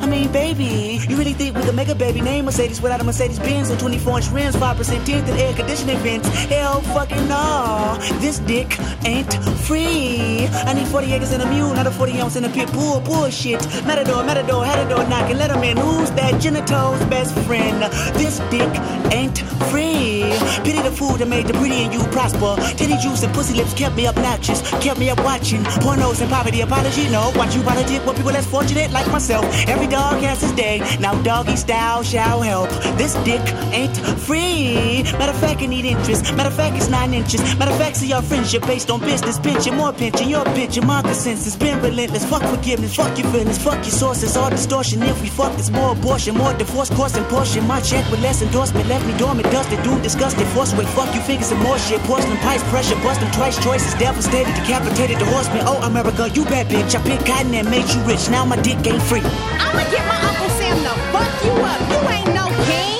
I 0.00 0.06
mean, 0.06 0.32
baby, 0.32 0.98
you 1.08 1.16
really 1.16 1.34
think 1.34 1.54
we 1.54 1.62
could 1.62 1.76
make 1.76 1.88
a 1.88 1.94
baby 1.94 2.20
name 2.20 2.46
Mercedes 2.46 2.82
without 2.82 3.00
a 3.00 3.04
Mercedes 3.04 3.38
Benz 3.38 3.70
and 3.70 3.78
24 3.78 4.16
inch 4.18 4.28
rims, 4.30 4.56
5% 4.56 5.06
tint 5.06 5.28
and 5.28 5.38
air 5.38 5.54
conditioning 5.54 5.98
vents? 5.98 6.28
Hell 6.46 6.80
fucking 6.80 7.28
no. 7.28 7.96
This 8.18 8.40
dick 8.40 8.76
ain't 9.04 9.32
free. 9.68 10.48
I 10.66 10.72
need 10.74 10.88
40 10.88 11.12
acres 11.12 11.30
and 11.30 11.42
a 11.44 11.46
mule, 11.48 11.72
not 11.72 11.86
a 11.86 11.92
40 11.92 12.20
ounce 12.20 12.34
and 12.34 12.46
a 12.46 12.55
pit 12.56 12.72
bull. 12.72 13.00
Bullshit. 13.00 13.60
Matador, 13.84 14.24
matador, 14.24 14.64
door 14.88 15.04
knocking. 15.08 15.36
Let 15.36 15.50
him 15.50 15.62
in. 15.62 15.76
Who's 15.76 16.10
that? 16.12 16.40
Genitals 16.40 17.04
best 17.06 17.38
friend. 17.46 17.82
This 18.16 18.38
dick 18.50 18.72
ain't 19.12 19.38
free. 19.70 20.24
Pity 20.64 20.80
the 20.80 20.90
fool 20.90 21.16
that 21.20 21.28
made 21.28 21.46
the 21.46 21.52
pretty 21.54 21.84
and 21.84 21.92
you 21.92 22.02
prosper. 22.16 22.56
Titty 22.78 22.96
juice 22.96 23.22
and 23.22 23.32
pussy 23.34 23.54
lips 23.54 23.74
kept 23.74 23.94
me 23.96 24.06
obnoxious. 24.08 24.60
Kept 24.84 24.98
me 24.98 25.10
up 25.10 25.22
watching 25.22 25.62
pornos 25.84 26.20
and 26.22 26.30
poverty. 26.30 26.62
Apology, 26.62 27.08
no. 27.10 27.30
Watch 27.36 27.54
you 27.54 27.62
politic 27.62 28.04
with 28.06 28.16
people 28.16 28.32
less 28.32 28.46
fortunate 28.46 28.90
like 28.90 29.06
myself. 29.12 29.44
Every 29.68 29.86
dog 29.86 30.22
has 30.22 30.40
his 30.40 30.52
day. 30.52 30.78
Now 30.98 31.20
doggy 31.22 31.56
style 31.56 32.02
shall 32.02 32.40
help. 32.40 32.70
This 32.96 33.14
dick 33.28 33.44
ain't 33.72 33.96
free. 34.26 35.02
Matter 35.18 35.32
of 35.32 35.40
fact, 35.40 35.60
I 35.60 35.66
need 35.66 35.84
interest. 35.84 36.22
Matter 36.34 36.48
of 36.48 36.56
fact, 36.56 36.76
it's 36.76 36.88
nine 36.88 37.12
inches. 37.12 37.40
Matter 37.58 37.72
of 37.72 37.78
fact, 37.78 37.96
see 37.96 38.08
your 38.08 38.22
friendship 38.22 38.62
based 38.62 38.90
on 38.90 39.00
business. 39.00 39.38
Pension, 39.38 39.76
more 39.76 39.92
pension, 39.92 40.28
your 40.28 40.44
pension, 40.44 40.86
my 40.86 41.02
consensus. 41.02 41.54
Been 41.56 41.80
relentless. 41.82 42.24
Fuck 42.24 42.45
forgiveness. 42.46 42.94
Fuck 42.96 43.18
your 43.18 43.30
feelings. 43.30 43.58
Fuck 43.58 43.84
your 43.84 43.92
sources. 43.92 44.36
All 44.36 44.50
distortion. 44.50 45.02
If 45.02 45.20
we 45.22 45.28
fuck, 45.28 45.52
it's 45.58 45.70
more 45.70 45.92
abortion. 45.92 46.36
More 46.36 46.54
divorce, 46.54 46.90
course 46.90 47.16
and 47.16 47.26
portion. 47.26 47.66
My 47.66 47.80
check 47.80 48.08
with 48.10 48.20
less 48.20 48.42
endorsement. 48.42 48.88
Left 48.88 49.06
me 49.06 49.16
dormant, 49.18 49.50
dusted, 49.50 49.82
doom, 49.82 50.00
disgusted. 50.02 50.46
Force 50.48 50.72
away. 50.72 50.86
Fuck 50.86 51.14
you, 51.14 51.20
figures 51.22 51.50
and 51.52 51.60
more 51.62 51.78
shit. 51.78 52.00
Porcelain 52.02 52.38
pipes, 52.38 52.62
pressure. 52.64 52.96
Bust 52.96 53.20
them 53.20 53.30
twice. 53.32 53.62
Choices 53.62 53.94
devastated. 53.94 54.52
Decapitated 54.54 55.18
the 55.18 55.26
horseman. 55.26 55.62
Oh, 55.66 55.80
America, 55.82 56.28
you 56.30 56.44
bad 56.44 56.66
bitch. 56.68 56.94
I 56.94 57.02
picked 57.02 57.26
cotton 57.26 57.54
and 57.54 57.68
made 57.70 57.88
you 57.92 58.00
rich. 58.02 58.28
Now 58.30 58.44
my 58.44 58.56
dick 58.56 58.78
ain't 58.86 59.02
free. 59.02 59.22
I'ma 59.58 59.84
get 59.90 60.04
my 60.06 60.18
Uncle 60.28 60.50
Sam 60.58 60.76
to 60.84 60.94
fuck 61.12 61.44
you 61.44 61.52
up. 61.70 61.80
You 61.90 61.98
ain't 62.16 62.32
no 62.34 62.46
king. 62.68 62.92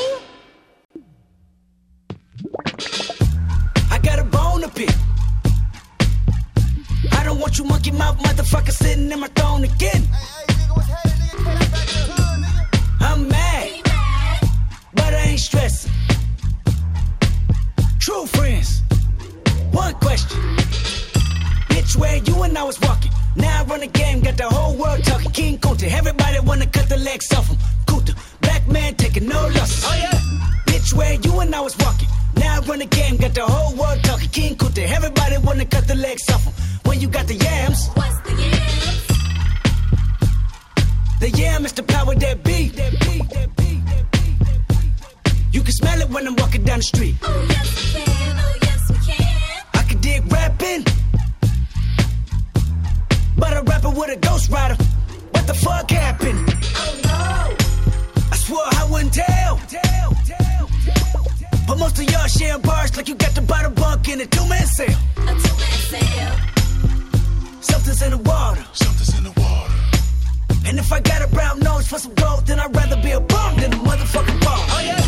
I 3.90 3.98
got 3.98 4.18
a 4.18 4.24
bone 4.24 4.62
to 4.62 4.68
pick. 4.68 5.05
I 7.36 7.38
don't 7.38 7.42
want 7.42 7.58
you 7.58 7.64
monkey 7.64 7.90
mouth 7.90 8.18
motherfucker 8.20 8.70
sitting 8.70 9.12
in 9.12 9.20
my 9.20 9.26
throne 9.26 9.62
again. 9.62 10.02
I'm 12.98 13.28
mad, 13.28 13.82
but 14.94 15.12
I 15.12 15.24
ain't 15.32 15.40
stressing. 15.40 15.92
True 18.00 18.24
friends, 18.24 18.80
one 19.70 19.92
question. 19.96 20.40
Bitch, 21.68 21.94
where 21.98 22.16
you 22.16 22.42
and 22.42 22.56
I 22.56 22.62
was 22.62 22.80
walking. 22.80 23.12
Now 23.36 23.60
I 23.60 23.64
run 23.64 23.80
the 23.80 23.88
game, 23.88 24.20
got 24.20 24.38
the 24.38 24.48
whole 24.48 24.74
world 24.74 25.04
talking. 25.04 25.30
King 25.32 25.58
Kunta, 25.58 25.92
everybody 25.92 26.40
wanna 26.40 26.66
cut 26.66 26.88
the 26.88 26.96
legs 26.96 27.30
off 27.34 27.48
him. 27.48 27.58
Kunta, 27.84 28.16
black 28.40 28.66
man 28.66 28.94
taking 28.94 29.28
no 29.28 29.42
losses. 29.48 29.84
Oh 29.86 29.94
yeah. 29.94 30.18
Bitch, 30.68 30.94
where 30.94 31.12
you 31.12 31.38
and 31.40 31.54
I 31.54 31.60
was 31.60 31.76
walking. 31.80 32.08
Now 32.36 32.56
I 32.56 32.60
run 32.60 32.78
the 32.78 32.86
game, 32.86 33.18
got 33.18 33.34
the 33.34 33.44
whole 33.44 33.76
world 33.76 34.02
talking. 34.04 34.30
King 34.30 34.56
Kunta, 34.56 34.90
everybody 34.90 35.36
wanna 35.36 35.66
cut 35.66 35.86
the 35.86 35.96
legs 35.96 36.30
off 36.30 36.42
him. 36.42 36.55
Yams, 37.76 37.88
What's 37.96 38.20
the 38.20 38.32
yams? 38.42 39.06
the 41.20 41.30
yam 41.30 41.64
is 41.64 41.72
the 41.72 41.82
power 41.82 42.14
that 42.14 42.42
be. 42.44 42.68
That 42.68 42.92
be, 43.00 43.18
that 43.18 43.56
be, 43.56 43.80
that 43.86 44.10
be. 44.12 44.22
You 45.52 45.62
can 45.62 45.72
smell 45.72 46.00
it 46.00 46.10
when 46.10 46.26
I'm 46.26 46.36
walking 46.36 46.64
down 46.64 46.78
the 46.78 46.84
street. 46.84 47.16
Oh 47.22 47.46
yes 47.48 47.94
we 47.94 48.00
can, 48.02 48.36
oh 48.38 48.54
yes 48.62 48.90
we 48.90 48.96
can. 49.06 49.62
I 49.74 49.82
can 49.88 50.00
dig 50.00 50.32
rapping, 50.32 50.84
but 53.36 53.56
a 53.56 53.62
rapper 53.62 53.90
with 53.90 54.10
a 54.10 54.16
ghost 54.16 54.50
rider. 54.50 54.76
What 55.32 55.46
the 55.46 55.54
fuck 55.54 55.90
happened? 55.90 56.38
Oh 56.76 57.00
no, 57.04 57.56
I 58.32 58.36
swore 58.36 58.62
I 58.64 58.88
wouldn't 58.90 59.14
tell. 59.14 59.60
But 61.66 61.78
most 61.78 61.98
of 61.98 62.04
y'all 62.08 62.28
share 62.28 62.58
bars 62.58 62.96
like 62.96 63.08
you 63.08 63.16
got 63.16 63.34
the 63.34 63.40
bottom 63.40 63.74
bunk 63.74 64.08
in 64.08 64.20
a 64.20 64.26
two 64.26 64.46
man 64.48 64.66
cell. 64.66 64.86
a 64.86 65.20
two-man 65.26 65.78
sale. 65.90 66.55
Something's 67.70 68.02
in 68.02 68.10
the 68.16 68.22
water. 68.30 68.64
Something's 68.72 69.12
in 69.18 69.24
the 69.24 69.34
water. 69.40 69.72
And 70.66 70.78
if 70.78 70.92
I 70.92 71.00
got 71.00 71.22
a 71.22 71.28
brown 71.28 71.60
nose 71.60 71.86
for 71.88 71.98
some 71.98 72.14
gold, 72.14 72.46
then 72.46 72.58
I'd 72.60 72.74
rather 72.74 72.96
be 73.02 73.12
a 73.12 73.20
bum 73.20 73.56
than 73.60 73.72
a 73.72 73.76
motherfucking 73.88 74.40
ball. 74.44 74.64
Oh 74.74 74.82
yeah. 74.84 75.00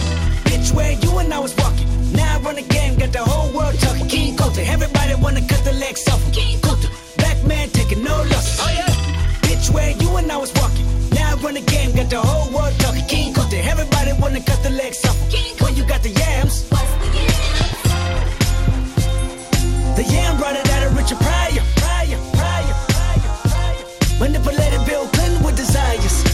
Bitch, 0.48 0.72
where 0.74 0.92
you 0.92 1.18
and 1.18 1.32
I 1.32 1.38
was 1.40 1.54
walking. 1.56 1.88
Now 2.12 2.36
I 2.36 2.40
run 2.40 2.56
the 2.56 2.62
game, 2.62 2.96
got 2.98 3.12
the 3.12 3.24
whole 3.24 3.50
world 3.56 3.78
talking. 3.80 4.06
King 4.08 4.36
Kunta, 4.36 4.62
everybody 4.74 5.14
wanna 5.16 5.40
cut 5.46 5.62
the 5.64 5.72
legs 5.72 6.06
off. 6.08 6.22
King 6.32 6.58
Kunta, 6.60 6.88
black 7.18 7.38
man 7.44 7.68
taking 7.70 8.02
no 8.04 8.16
losses. 8.32 8.58
Oh 8.62 8.70
yeah. 8.78 8.86
Bitch, 9.46 9.70
where 9.74 9.90
you 10.02 10.16
and 10.16 10.30
I 10.30 10.36
was 10.36 10.52
walking. 10.54 10.86
Now 11.10 11.32
I 11.32 11.34
run 11.42 11.54
the 11.54 11.60
game, 11.74 11.94
got 11.94 12.08
the 12.10 12.20
whole 12.20 12.48
world 12.54 12.74
talking. 12.78 13.04
King 13.06 13.34
Kunta, 13.34 13.58
everybody 13.72 14.12
wanna 14.20 14.40
cut 14.42 14.62
the 14.62 14.70
legs 14.70 15.04
off. 15.06 15.18
King 15.30 15.54
When 15.62 15.74
you 15.76 15.84
got 15.84 16.02
the 16.02 16.10
yams, 16.10 16.66
What's 16.70 16.92
the 17.02 17.08
yams? 17.18 17.38
the 19.98 20.04
yam 20.14 20.36
brought 20.38 20.56
it 20.56 20.68
out 20.70 20.82
of 20.86 20.96
Richard 20.96 21.18
Pryor. 21.18 21.64
Manipulated 24.18 24.84
Bill 24.84 25.06
Clinton 25.08 25.42
with 25.44 25.56
desires. 25.56 26.24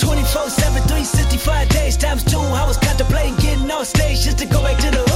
24 0.00 0.50
7, 0.50 0.82
365 0.82 1.68
days 1.68 1.96
times 1.96 2.24
two. 2.24 2.38
I 2.38 2.66
was 2.66 2.76
contemplating 2.78 3.36
getting 3.36 3.70
on 3.70 3.84
stage 3.84 4.24
just 4.24 4.38
to 4.38 4.46
go 4.46 4.60
back 4.62 4.76
to 4.78 4.90
the 4.90 5.13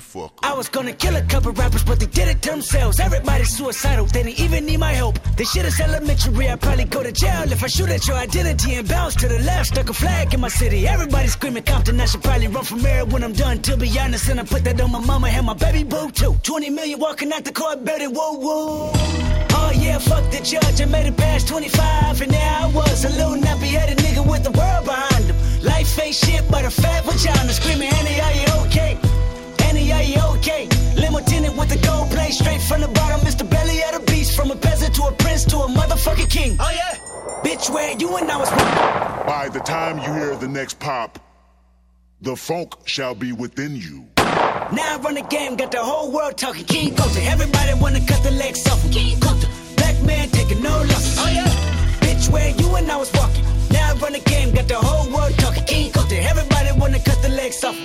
fucker. 0.00 0.32
I 0.42 0.54
was 0.54 0.68
gonna 0.68 0.92
kill 0.92 1.16
a 1.16 1.22
couple 1.22 1.52
rappers, 1.52 1.84
but 1.84 2.00
they 2.00 2.06
did 2.06 2.28
it 2.28 2.42
to 2.42 2.50
themselves. 2.50 3.00
Everybody's 3.00 3.56
suicidal, 3.56 4.06
they 4.06 4.22
didn't 4.22 4.40
even 4.40 4.66
need 4.66 4.78
my 4.78 4.92
help. 4.92 5.18
This 5.36 5.50
shit 5.52 5.64
is 5.64 5.80
elementary, 5.80 6.48
I'd 6.48 6.60
probably 6.60 6.84
go 6.84 7.02
to 7.02 7.12
jail 7.12 7.50
if 7.50 7.62
I 7.62 7.66
shoot 7.66 7.88
at 7.88 8.06
your 8.06 8.16
identity 8.16 8.74
and 8.74 8.88
bounce 8.88 9.14
to 9.16 9.28
the 9.28 9.38
left. 9.40 9.68
Stuck 9.68 9.90
a 9.90 9.94
flag 9.94 10.34
in 10.34 10.40
my 10.40 10.48
city, 10.48 10.86
everybody 10.86 11.28
screaming 11.28 11.64
Compton. 11.64 12.00
I 12.00 12.06
should 12.06 12.22
probably 12.22 12.48
run 12.48 12.64
from 12.64 12.80
here 12.80 13.04
when 13.04 13.22
I'm 13.24 13.32
done, 13.32 13.60
to 13.62 13.76
be 13.76 13.88
honest. 13.98 14.28
And 14.28 14.40
I 14.40 14.44
put 14.44 14.64
that 14.64 14.80
on 14.80 14.90
my 14.92 15.00
mama 15.00 15.28
and 15.28 15.46
my 15.46 15.54
baby 15.54 15.84
boo 15.84 16.10
too. 16.10 16.36
20 16.42 16.70
million 16.70 16.98
walking 16.98 17.32
out 17.32 17.44
the 17.44 17.52
car, 17.52 17.76
betting 17.76 18.12
whoa 18.14 18.34
whoa. 18.34 18.90
Oh 19.56 19.72
yeah, 19.74 19.98
fuck 19.98 20.30
the 20.30 20.40
judge, 20.40 20.80
I 20.80 20.84
made 20.84 21.06
it 21.06 21.16
past 21.16 21.48
25, 21.48 22.20
and 22.22 22.32
now 22.32 22.68
I 22.68 22.72
was 22.72 23.04
a 23.04 23.10
little 23.10 23.36
nappy 23.36 23.68
headed 23.68 23.98
nigga 23.98 24.26
with 24.28 24.44
the 24.44 24.50
world 24.50 24.84
behind 24.84 25.24
him. 25.24 25.36
Life 25.62 25.98
ain't 25.98 26.14
shit 26.14 26.44
but 26.50 26.64
a 26.64 26.70
fat 26.70 27.04
vagina, 27.04 27.52
screaming, 27.52 27.88
Annie, 27.88 28.20
are 28.20 28.32
you 28.32 28.66
okay? 28.66 29.13
Annie, 30.04 30.20
okay? 30.36 30.68
Limo 30.96 31.20
tinted 31.20 31.56
with 31.56 31.68
the 31.68 31.78
gold 31.86 32.10
plate, 32.10 32.32
straight 32.32 32.60
from 32.60 32.80
the 32.80 32.88
bottom, 32.88 33.20
Mr. 33.20 33.48
Belly 33.48 33.82
of 33.84 34.00
the 34.00 34.12
beast, 34.12 34.36
from 34.36 34.50
a 34.50 34.56
peasant 34.56 34.94
to 34.96 35.04
a 35.04 35.12
prince 35.12 35.44
to 35.46 35.58
a 35.58 35.68
motherfucking 35.68 36.30
king. 36.30 36.56
Oh 36.60 36.70
yeah, 36.70 36.98
bitch, 37.42 37.72
where 37.72 37.92
you 37.96 38.16
and 38.16 38.30
I 38.30 38.36
was. 38.36 38.50
By 39.26 39.48
the 39.48 39.60
time 39.60 39.98
you 39.98 40.12
hear 40.12 40.36
the 40.36 40.48
next 40.48 40.78
pop, 40.78 41.18
the 42.20 42.36
funk 42.36 42.74
shall 42.84 43.14
be 43.14 43.32
within 43.32 43.76
you. 43.76 44.06
Now 44.16 44.94
I 44.94 44.98
run 45.02 45.14
the 45.14 45.22
game, 45.22 45.56
got 45.56 45.70
the 45.70 45.82
whole 45.82 46.10
world 46.10 46.36
talking. 46.36 46.64
King 46.64 46.94
Coulter, 46.94 47.20
everybody 47.22 47.74
wanna 47.80 48.00
cut 48.06 48.22
the 48.22 48.30
legs 48.30 48.66
off. 48.66 48.82
King 48.90 49.20
Coulter, 49.20 49.48
black 49.76 50.00
man 50.02 50.28
taking 50.30 50.62
no 50.62 50.76
losses. 50.78 51.16
Oh 51.18 51.28
yeah, 51.28 51.48
bitch, 52.00 52.30
where 52.30 52.50
you 52.50 52.74
and 52.76 52.90
I 52.90 52.96
was 52.96 53.12
walking. 53.14 53.44
Now 53.70 53.92
I 53.92 53.94
run 53.98 54.12
the 54.12 54.20
game, 54.20 54.54
got 54.54 54.68
the 54.68 54.76
whole 54.76 55.12
world 55.14 55.38
talking. 55.38 55.64
King 55.64 55.92
Coulter, 55.92 56.16
everybody 56.16 56.70
wanna 56.78 56.98
cut 56.98 57.20
the 57.22 57.28
legs 57.28 57.62
off. 57.64 57.76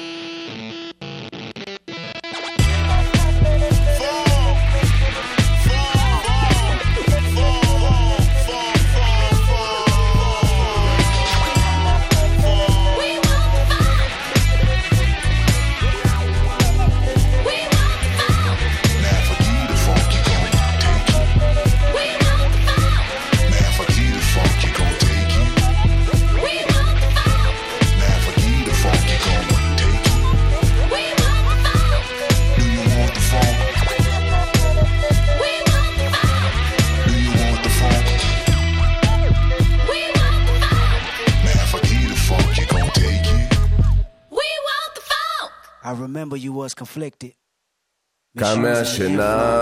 קם 48.37 48.61
מהשינה, 48.61 49.55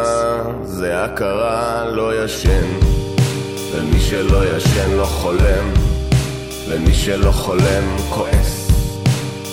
זה 0.64 1.04
הכרה, 1.04 1.86
לא 1.86 2.24
ישן. 2.24 2.68
ומי 3.72 4.00
שלא 4.00 4.58
ישן 4.58 4.92
לא 4.92 5.06
חולם, 5.06 5.74
ומי 6.70 6.94
שלא 6.94 7.32
חולם 7.32 7.98
כועס. 8.10 8.72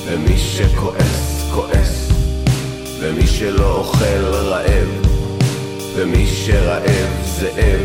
ומי 0.07 0.38
שכועס, 0.38 1.51
כועס. 1.55 2.09
ומי 3.01 3.27
שלא 3.27 3.77
אוכל 3.77 4.25
רעב, 4.33 4.88
ומי 5.97 6.27
שרעב 6.27 7.23
זאב, 7.25 7.81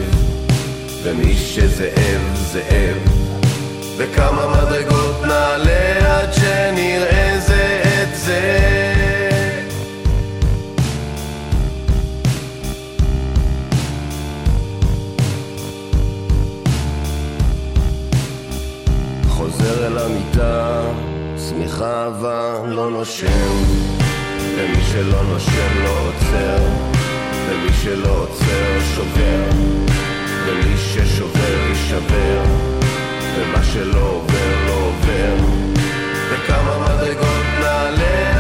ומי 1.04 1.36
שזאב 1.36 2.22
זאב. 2.34 2.98
וכמה 3.98 4.48
מדרגות 4.48 5.22
נעלה 5.22 6.20
עד 6.20 6.34
שנראה 6.34 7.19
המיטה, 20.40 20.82
שמיכה 21.50 22.04
אהבה 22.04 22.66
לא 22.66 22.92
נושם, 22.92 23.64
ומי 24.58 24.82
שלא 24.92 25.24
נושם 25.24 25.84
לא 25.84 25.90
עוצר, 25.90 26.64
ומי 27.50 27.74
שלא 27.84 28.10
עוצר 28.10 28.80
שובר, 28.96 29.50
ומי 30.48 30.78
ששובר 30.78 31.68
יישבר, 31.70 32.44
ומה 33.38 33.64
שלא 33.64 34.00
עובר 34.00 34.66
לא 34.68 34.74
עובר, 34.74 35.36
וכמה 36.32 36.78
מדרגות 36.80 37.46
נעלה 37.62 38.39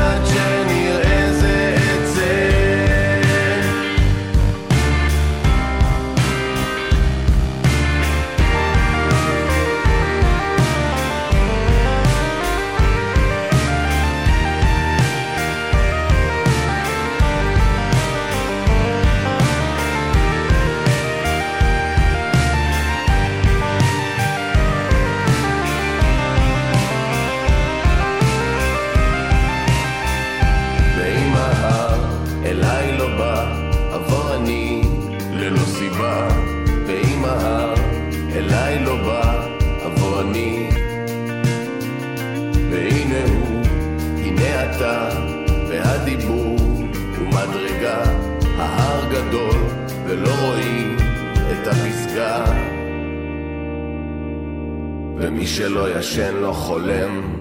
לא 38.89 38.95
בא, 38.95 39.47
אבוא 39.85 40.21
אני. 40.21 40.69
והנה 42.71 43.23
הוא, 43.29 43.61
הנה 44.17 44.63
אתה, 44.65 45.09
והדיבור 45.69 46.57
הוא 47.17 47.27
מדרגה. 47.27 48.03
ההר 48.57 49.09
גדול 49.11 49.61
ולא 50.07 50.29
רואים 50.41 50.97
את 51.51 51.67
הפסגה. 51.67 52.45
ומי 55.17 55.47
שלא 55.47 55.99
ישן 55.99 56.35
לא 56.35 56.51
חולם, 56.51 57.37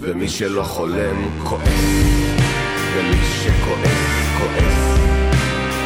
ומי 0.00 0.28
שלא 0.28 0.62
חולם 0.62 1.28
כועס. 1.44 2.04
ומי 2.96 3.24
שכועס, 3.24 4.28
כועס, 4.38 4.98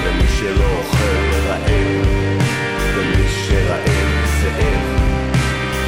ומי 0.05 0.29
שלא 0.29 0.65
אוכל 0.79 1.47
רעב, 1.47 2.07
ומי 2.97 3.29
שרעב 3.29 3.98
זאב, 4.49 4.81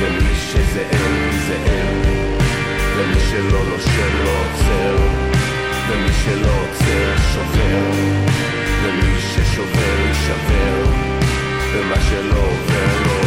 ומי 0.01 0.35
שזאב 0.35 1.31
זאב, 1.49 2.07
ומי 2.97 3.21
שלא 3.31 3.61
נושם 3.65 4.25
לא 4.25 4.31
עוצר, 4.31 4.97
ומי 5.89 6.13
שלא 6.25 6.53
עוצר 6.63 7.17
שובר, 7.33 7.91
ומי 8.85 9.21
ששובר 9.21 9.97
יישבר, 10.09 10.85
ומה 11.73 12.01
שלא 12.01 12.39
עובר 12.39 13.03
לא 13.07 13.20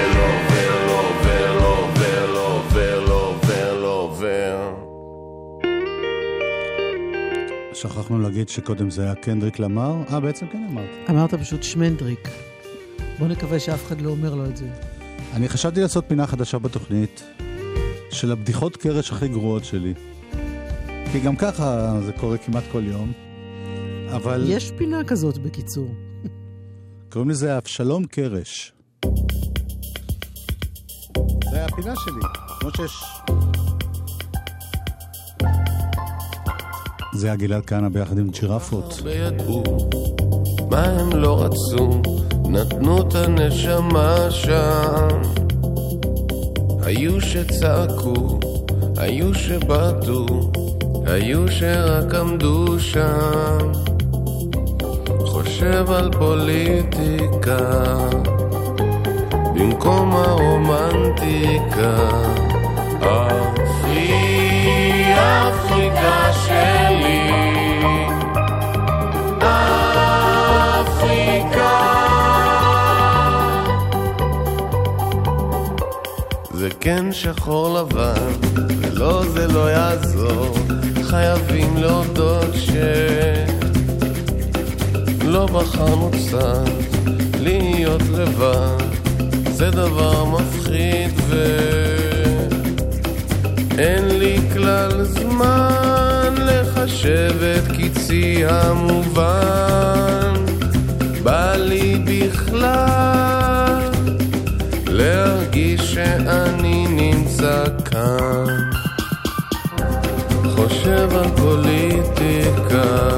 שלא 0.00 0.24
עובר 0.24 0.86
לא 0.86 1.08
עובר, 1.08 1.54
לא 1.56 1.78
עובר, 1.78 2.32
לא 2.32 2.56
עובר, 2.56 3.04
לא 3.04 3.28
עובר, 3.28 3.80
לא 3.80 4.00
עובר. 4.02 4.74
שכחנו 7.74 8.18
להגיד 8.18 8.48
שקודם 8.48 8.90
זה 8.90 9.02
היה 9.02 9.14
קנדריק 9.14 9.58
למר. 9.58 9.94
אה, 10.12 10.20
בעצם 10.20 10.46
כן 10.46 10.66
אמרת. 10.70 11.10
אמרת 11.10 11.34
פשוט 11.34 11.62
שמנדריק. 11.62 12.28
בוא 13.18 13.28
נקווה 13.28 13.60
שאף 13.60 13.86
אחד 13.86 14.00
לא 14.00 14.10
אומר 14.10 14.34
לו 14.34 14.44
את 14.44 14.56
זה. 14.56 14.68
אני 15.32 15.48
חשבתי 15.48 15.80
לעשות 15.80 16.04
פינה 16.08 16.26
חדשה 16.26 16.58
בתוכנית, 16.58 17.24
של 18.10 18.32
הבדיחות 18.32 18.76
קרש 18.76 19.12
הכי 19.12 19.28
גרועות 19.28 19.64
שלי. 19.64 19.94
כי 21.12 21.20
גם 21.20 21.36
ככה 21.36 21.98
זה 22.06 22.12
קורה 22.12 22.38
כמעט 22.38 22.64
כל 22.72 22.82
יום. 22.84 23.12
אבל 24.12 24.44
יש 24.48 24.72
פינה 24.78 25.04
כזאת, 25.04 25.38
בקיצור. 25.38 25.94
קוראים 27.12 27.30
לזה 27.30 27.58
אבשלום 27.58 28.04
קרש. 28.04 28.72
הפינה 31.72 31.94
שלי, 31.96 32.20
כמו 32.60 32.70
שיש... 32.76 33.04
זה 37.12 37.26
היה 37.26 37.36
גלעד 37.36 37.66
כהנא 37.66 37.88
ביחד 37.88 38.18
עם 38.18 38.28
ג'ירפות. 38.30 39.02
מה 40.70 40.82
הם 40.84 41.12
לא 41.12 41.44
רצו, 41.44 42.02
נתנו 42.44 43.02
את 43.02 43.14
הנשמה 43.14 44.30
שם. 44.30 45.08
היו 46.82 47.20
שצעקו, 47.20 48.40
היו 48.96 49.34
שבעטו, 49.34 50.26
היו 51.06 51.48
שרק 51.48 52.14
עמדו 52.14 52.80
שם. 52.80 53.58
חושב 55.24 55.90
על 55.90 56.10
פוליטיקה, 56.12 57.58
במקום 59.60 60.16
הרומנטיקה. 60.16 61.98
אפרי, 62.98 64.24
אפריקה 65.14 66.32
שלי. 66.32 67.30
אפריקה 70.78 71.70
זה 76.54 76.68
כן 76.80 77.12
שחור 77.12 77.78
לבן, 77.78 78.32
ולא 78.80 79.24
זה 79.24 79.46
לא 79.46 79.70
יעזור, 79.70 80.56
חייבים 81.02 81.76
להודות 81.76 82.54
ש... 82.54 82.70
לא 85.24 85.46
בחרנו 85.46 86.10
קצת 86.10 86.70
להיות 87.40 88.02
לבד, 88.02 88.99
זה 89.60 89.70
דבר 89.70 90.24
מפחיד 90.24 91.10
ו... 91.28 91.34
אין 93.78 94.18
לי 94.18 94.38
כלל 94.52 95.04
זמן 95.04 96.34
לחשב 96.36 97.32
את 97.42 97.72
קיצי 97.76 98.42
המובן 98.48 100.34
בא 101.22 101.54
לי 101.56 102.02
בכלל 102.04 103.80
להרגיש 104.86 105.94
שאני 105.94 106.86
נמצא 106.86 107.64
כאן. 107.84 108.70
חושב 110.44 111.08
על 111.12 111.28
פוליטיקה 111.36 113.10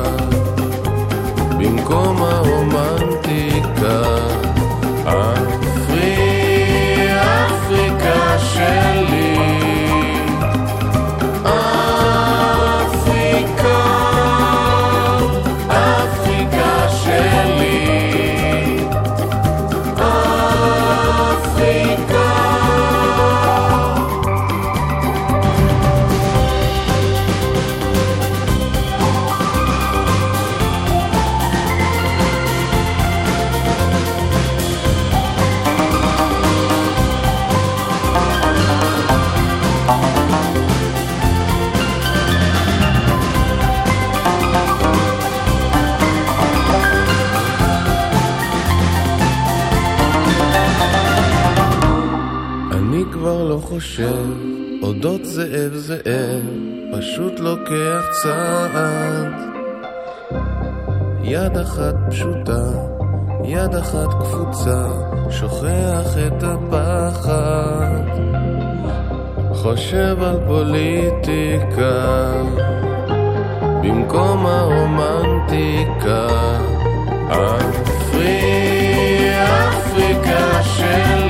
במקום 1.59 2.23
הרומנטיקה. 2.23 4.03
אפרי, 5.07 5.52
חושב 53.93 54.27
אודות 54.83 55.25
זאב 55.25 55.75
זאב, 55.75 56.47
פשוט 56.93 57.41
לוקח 57.41 58.05
צעד. 58.23 59.33
יד 61.23 61.57
אחת 61.57 61.95
פשוטה, 62.11 62.65
יד 63.45 63.75
אחת 63.75 64.09
קפוצה, 64.21 64.87
שוכח 65.31 66.17
את 66.27 66.43
הפחד. 66.43 68.05
חושב 69.55 70.17
על 70.23 70.37
פוליטיקה, 70.47 72.33
במקום 73.83 74.47
הרומנטיקה. 74.47 76.29
אפרי, 77.29 78.41
אפריקה 79.41 80.63
שלי. 80.63 81.22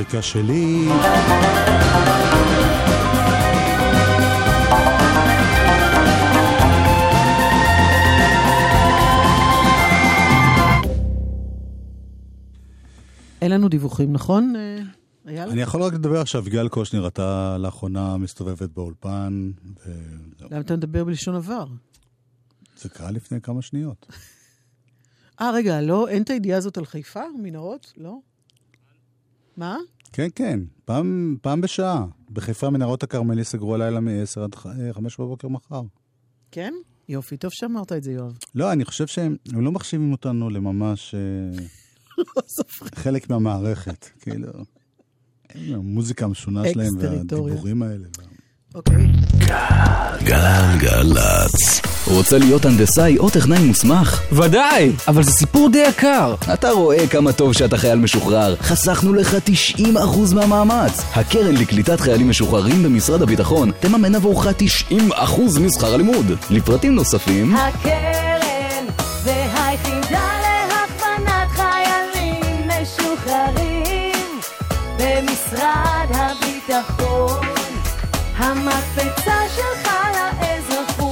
אפריקה 0.00 0.22
שלי. 0.22 0.88
אין 13.42 13.50
לנו 13.50 13.68
דיווחים, 13.68 14.12
נכון? 14.12 14.56
אה, 14.56 14.78
אייל? 15.26 15.48
אני 15.50 15.60
יכול 15.60 15.82
רק 15.82 15.92
לדבר 15.92 16.20
עכשיו, 16.20 16.48
יגאל 16.48 16.68
קושניר, 16.68 17.06
אתה 17.06 17.56
לאחרונה 17.58 18.16
מסתובבת 18.16 18.70
באולפן, 18.70 19.50
וזהו. 19.86 20.48
למה 20.50 20.60
אתה 20.60 20.76
מדבר 20.76 21.04
בלשון 21.04 21.34
עבר? 21.34 21.66
זה 22.76 22.88
קרה 22.88 23.10
לפני 23.10 23.40
כמה 23.40 23.62
שניות. 23.62 24.06
אה, 25.40 25.50
רגע, 25.50 25.80
לא, 25.80 26.08
אין 26.08 26.22
את 26.22 26.30
הידיעה 26.30 26.58
הזאת 26.58 26.78
על 26.78 26.84
חיפה? 26.84 27.22
מנהרות? 27.42 27.92
לא? 27.96 28.18
מה? 29.58 29.76
כן, 30.12 30.28
כן, 30.34 30.60
פעם, 30.84 31.36
פעם 31.42 31.60
בשעה. 31.60 32.06
בחיפה 32.30 32.70
מנהרות 32.70 33.02
הכרמלי 33.02 33.44
סגרו 33.44 33.74
הלילה 33.74 34.00
מ-10 34.00 34.40
עד 34.40 34.54
5 34.92 35.20
בבוקר 35.20 35.48
מחר. 35.48 35.82
כן? 36.50 36.74
יופי, 37.08 37.36
טוב 37.36 37.50
שאמרת 37.52 37.92
את 37.92 38.02
זה, 38.02 38.12
יואב. 38.12 38.38
לא, 38.54 38.72
אני 38.72 38.84
חושב 38.84 39.06
שהם 39.06 39.36
הם 39.52 39.64
לא 39.64 39.72
מחשיבים 39.72 40.12
אותנו 40.12 40.50
לממש 40.50 41.14
אה, 41.14 41.20
חלק 42.94 43.30
מהמערכת. 43.30 44.08
כאילו, 44.20 44.48
המוזיקה 45.54 46.24
המשונה 46.24 46.62
שלהם. 46.72 46.92
והדיבורים 46.98 47.82
האלה. 47.82 48.08
אוקיי. 48.74 49.06
גלגלצ. 50.24 51.80
רוצה 52.06 52.38
להיות 52.38 52.64
הנדסאי 52.64 53.18
או 53.18 53.30
טכנאי 53.30 53.58
מוסמך? 53.58 54.22
ודאי! 54.32 54.92
אבל 55.08 55.22
זה 55.22 55.30
סיפור 55.30 55.68
די 55.68 55.84
יקר. 55.88 56.34
אתה 56.52 56.70
רואה 56.70 57.06
כמה 57.06 57.32
טוב 57.32 57.52
שאתה 57.52 57.76
חייל 57.76 57.98
משוחרר. 57.98 58.56
חסכנו 58.60 59.14
לך 59.14 59.36
90% 59.78 60.34
מהמאמץ. 60.34 61.02
הקרן 61.14 61.54
לקליטת 61.54 62.00
חיילים 62.00 62.28
משוחררים 62.28 62.82
במשרד 62.82 63.22
הביטחון 63.22 63.70
תממן 63.80 64.14
עבורך 64.14 64.46
90% 64.46 64.50
משכר 65.60 65.94
הלימוד. 65.94 66.26
לפרטים 66.50 66.94
נוספים... 66.94 67.56
הקרן 67.56 68.37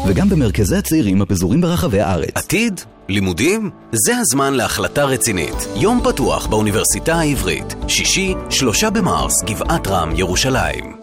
וגם 0.08 0.28
במרכזי 0.28 0.76
הצעירים 0.76 1.22
הפזורים 1.22 1.60
ברחבי 1.60 2.00
הארץ. 2.00 2.32
עתיד? 2.34 2.80
לימודים? 3.08 3.70
זה 3.92 4.16
הזמן 4.16 4.54
להחלטה 4.54 5.04
רצינית. 5.04 5.54
יום 5.76 6.00
פתוח 6.04 6.46
באוניברסיטה 6.46 7.14
העברית. 7.14 7.74
שישי, 7.88 8.34
שלושה 8.50 8.90
במרס, 8.90 9.42
גבעת 9.42 9.86
רם, 9.86 10.12
ירושלים. 10.16 10.96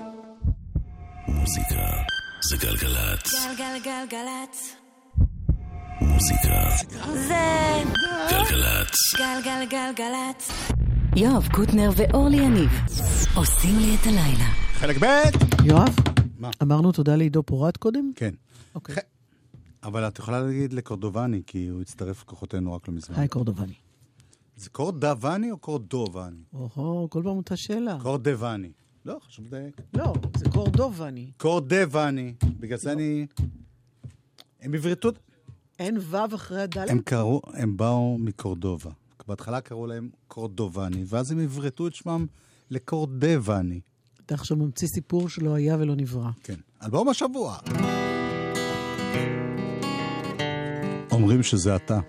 מוזיקה 1.27 1.75
זה 2.49 2.57
גלגלצ. 2.57 3.33
גלגלגלגלצ. 3.33 4.75
מוזיקה. 6.01 6.69
זה 7.13 7.35
גלגלצ. 8.29 8.95
גלגלגלגלצ. 9.17 10.51
יואב 11.15 11.47
קוטנר 11.51 11.91
ואורלי 11.95 12.37
יניב 12.37 12.69
עושים 13.35 13.79
לי 13.79 13.95
את 14.01 14.07
הלילה. 14.07 14.49
חלק 14.79 14.97
ב' 15.03 15.05
יואב, 15.65 15.95
מה? 16.43 16.49
אמרנו 16.63 16.91
תודה 16.91 17.15
לעידו 17.15 17.43
פורט 17.43 17.77
קודם? 17.77 18.11
כן. 18.15 18.33
אוקיי. 18.75 18.95
אבל 19.83 20.07
את 20.07 20.19
יכולה 20.19 20.41
להגיד 20.41 20.73
לקורדובני, 20.73 21.41
כי 21.47 21.67
הוא 21.67 21.81
הצטרף 21.81 22.21
לכוחותינו 22.21 22.73
רק 22.73 22.87
לא 22.87 22.93
מזמן. 22.93 23.15
היי 23.19 23.27
קורדובני. 23.27 23.73
זה 24.55 24.69
קורדבני 24.69 25.51
או 25.51 25.57
קורדובני? 25.57 26.43
או-הו, 26.53 27.09
כל 27.09 27.21
פעם 27.23 27.37
אותה 27.37 27.55
שאלה. 27.55 27.97
קורדבני. 28.01 28.71
לא, 29.05 29.17
חשוב 29.27 29.45
לדייק. 29.45 29.81
לא, 29.93 30.13
זה 30.37 30.49
קורדובני. 30.49 31.31
קורדבני. 31.37 32.33
בגלל 32.59 32.77
זה 32.77 32.91
אני... 32.91 33.27
הם 34.61 34.73
עברתו... 34.73 35.09
אין 35.79 35.97
וו 35.97 36.35
אחרי 36.35 36.61
הדלת? 36.61 36.89
הם 36.89 36.99
קראו, 36.99 37.41
הם 37.53 37.77
באו 37.77 38.17
מקורדובה. 38.17 38.91
בהתחלה 39.27 39.61
קראו 39.61 39.87
להם 39.87 40.09
קורדובני, 40.27 41.03
ואז 41.07 41.31
הם 41.31 41.39
עברתו 41.39 41.87
את 41.87 41.95
שמם 41.95 42.25
לקורדבני. 42.69 43.81
אתה 44.25 44.35
עכשיו 44.35 44.57
ממציא 44.57 44.87
סיפור 44.87 45.29
שלא 45.29 45.55
היה 45.55 45.75
ולא 45.79 45.95
נברא. 45.95 46.29
כן. 46.43 46.55
אלבום 46.83 47.09
השבוע. 47.09 47.57
אומרים 51.11 51.43
שזה 51.43 51.75
אתה. 51.75 51.99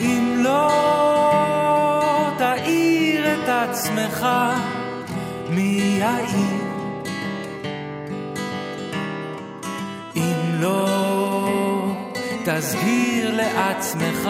אם 0.00 0.34
לא 0.44 0.70
תאיר 2.38 3.34
את 3.34 3.48
עצמך, 3.48 4.26
מי 5.50 5.98
יאיר? 6.00 6.62
אם 10.16 10.60
לא 10.60 10.88
תסגיר 12.44 13.36
לעצמך, 13.36 14.28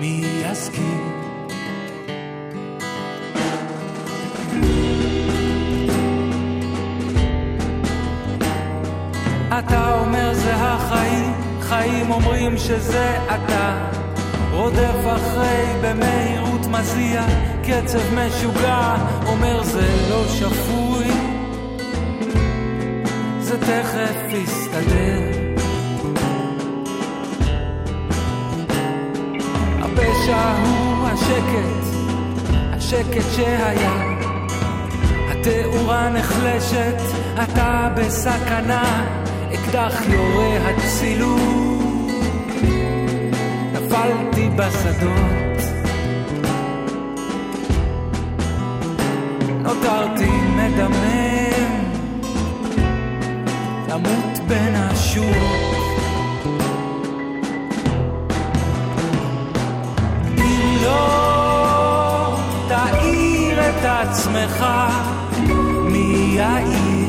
מי 0.00 0.24
יסגיר? 0.42 1.18
אתה 9.58 10.00
אומר 10.00 10.34
זה 10.34 10.54
החיים, 10.54 11.32
חיים 11.60 12.10
אומרים 12.10 12.58
שזה 12.58 13.16
אתה. 13.26 13.88
רודף 14.50 15.06
אחרי 15.16 15.64
במהירות 15.82 16.66
מזיע, 16.66 17.26
קצב 17.62 18.14
משוגע, 18.14 18.96
אומר 19.26 19.62
זה 19.62 19.88
לא 20.10 20.24
שפוי, 20.28 21.08
זה 23.40 23.60
תכף 23.60 24.32
יסתדר. 24.32 25.47
הפשע 30.08 30.56
הוא 30.56 31.06
השקט, 31.08 31.98
השקט 32.72 33.34
שהיה. 33.36 34.16
התאורה 35.30 36.08
נחלשת, 36.08 36.94
אתה 37.42 37.88
בסכנה, 37.96 39.06
אקדח 39.54 39.94
יורה 40.08 40.58
הצילום. 40.68 42.08
נפלתי 43.72 44.48
בשדות, 44.56 45.58
נותרתי 49.62 50.30
מדמם, 50.56 51.84
למות 53.88 54.38
בין 54.48 54.74
השורות. 54.74 55.77
עצמך, 64.28 64.64
מי 65.84 66.34
יאיר? 66.36 67.08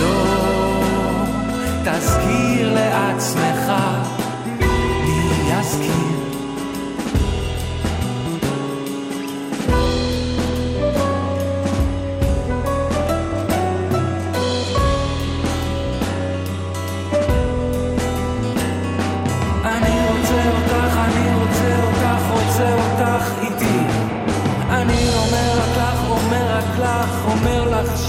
לא 0.00 1.24
תזכיר 1.84 2.74
לעצמך, 2.74 3.59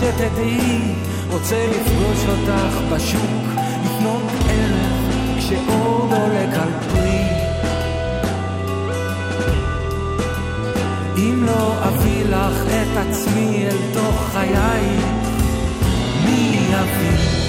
שתדעי. 0.01 0.93
רוצה 1.31 1.67
לפגוש 1.67 2.25
אותך 2.29 2.93
בשוק, 2.93 3.61
לפנות 3.85 4.23
ערב, 4.49 5.37
כשאור 5.37 6.07
דולק 6.09 6.53
על 6.53 6.69
פרי. 6.89 7.21
אם 11.17 11.43
לא 11.45 11.73
אביא 11.87 12.23
לך 12.23 12.63
את 12.67 12.97
עצמי 12.97 13.67
אל 13.67 13.77
תוך 13.93 14.29
חיי, 14.33 14.97
מי 16.25 16.59
יביא? 16.69 17.40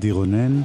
גדי 0.00 0.10
רונן, 0.10 0.62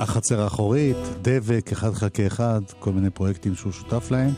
החצר 0.00 0.40
האחורית, 0.40 0.96
דבק, 1.22 1.72
אחד 1.72 1.94
חלקי 1.94 2.26
אחד, 2.26 2.60
כל 2.78 2.92
מיני 2.92 3.10
פרויקטים 3.10 3.54
שהוא 3.54 3.72
שותף 3.72 4.10
להם. 4.10 4.30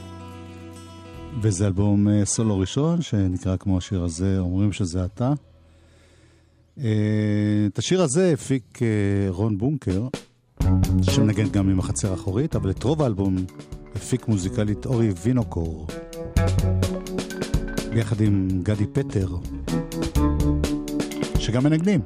וזה 1.42 1.66
אלבום 1.66 2.08
אה, 2.08 2.24
סולו 2.24 2.58
ראשון, 2.58 3.02
שנקרא 3.02 3.56
כמו 3.56 3.78
השיר 3.78 4.04
הזה, 4.04 4.38
אומרים 4.38 4.72
שזה 4.72 5.04
אתה. 5.04 5.32
אה, 6.78 6.84
את 7.66 7.78
השיר 7.78 8.02
הזה 8.02 8.32
הפיק 8.32 8.78
אה, 8.82 9.30
רון 9.30 9.58
בונקר, 9.58 10.08
שמנגן 11.02 11.48
גם 11.48 11.68
עם 11.68 11.78
החצר 11.78 12.10
האחורית, 12.10 12.56
אבל 12.56 12.70
את 12.70 12.82
רוב 12.82 13.02
האלבום 13.02 13.36
הפיק 13.94 14.28
מוזיקלית 14.28 14.86
אורי 14.86 15.10
וינוקור, 15.22 15.86
ביחד 17.90 18.20
עם 18.20 18.48
גדי 18.62 18.86
פטר, 18.86 19.28
שגם 21.48 21.64
מנגנים. 21.64 22.00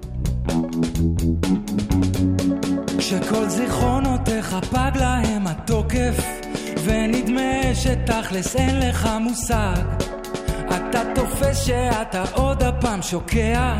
כשכל 2.98 3.48
זיכרונותיך 3.48 4.56
פג 4.70 4.90
להם 4.94 5.46
התוקף, 5.46 6.40
ונדמה 6.84 7.74
שתכלס 7.74 8.56
אין 8.56 8.80
לך 8.80 9.08
מושג. 9.20 9.82
אתה 10.66 11.02
תופס 11.14 11.64
שאתה 11.64 12.24
עוד 12.32 12.62
הפעם 12.62 13.02
שוקע, 13.02 13.76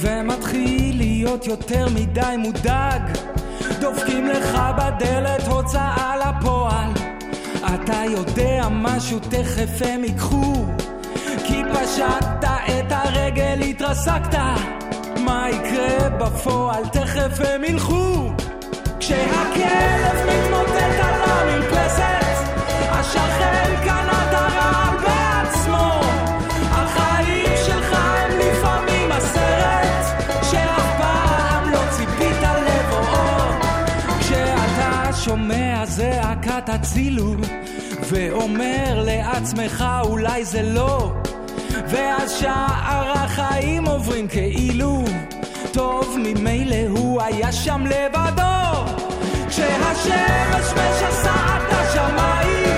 ומתחיל 0.00 0.96
להיות 0.96 1.46
יותר 1.46 1.86
מדי 1.94 2.36
מודאג. 2.38 3.02
דופקים 3.80 4.26
לך 4.26 4.58
בדלת 4.76 5.46
הוצאה 5.46 6.14
לפועל. 6.16 6.92
אתה 7.74 8.02
יודע 8.10 8.68
משהו 8.70 9.18
תכף 9.18 9.82
הם 9.84 10.04
ייקחו, 10.04 10.64
כי 11.46 11.62
פשטת 11.74 12.44
את 12.44 12.92
הרגל 12.92 13.60
התרסקת. 13.60 14.38
מה 15.26 15.46
יקרה 15.50 16.08
בפועל, 16.08 16.82
תכף 16.92 17.40
הם 17.40 17.64
ילכו. 17.64 18.30
כשהכלב 19.00 20.16
מתמוטט 20.26 20.96
על 21.02 21.22
המרפסת, 21.24 22.36
השכן 22.90 23.74
קנה 23.84 24.28
את 24.28 24.34
הרעל 24.34 24.96
בעצמו. 25.02 26.00
החיים 26.70 27.52
שלך 27.66 27.92
הם 27.92 28.30
לפעמים 28.38 29.12
הסרט, 29.12 30.22
שאף 30.50 30.86
פעם 30.98 31.70
לא 31.70 31.80
ציפית 31.90 32.42
לבואו. 32.42 33.52
כשאתה 34.20 35.12
שומע 35.24 35.84
זעקת 35.86 36.70
אצילות, 36.74 37.38
ואומר 38.10 39.02
לעצמך 39.04 39.84
אולי 40.02 40.44
זה 40.44 40.62
לא, 40.62 41.12
ואז 41.88 42.32
שאר 42.32 43.12
החיים 43.14 43.84
עוברים 43.86 44.28
כאילו... 44.28 44.75
טוב, 45.76 46.16
ממילא 46.18 46.76
הוא 46.90 47.22
היה 47.22 47.52
שם 47.52 47.84
לבדו. 47.86 48.42
כשהשמש 49.48 50.72
משסעת 50.72 51.62
השמיים 51.70 52.75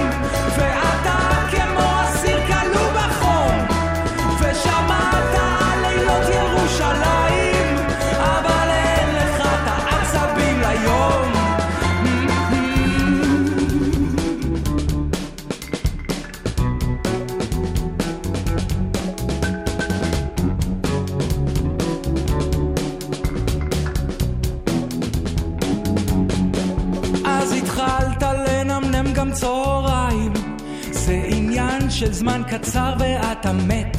של 31.99 32.13
זמן 32.13 32.43
קצר 32.51 32.95
ואתה 32.99 33.53
מת. 33.53 33.97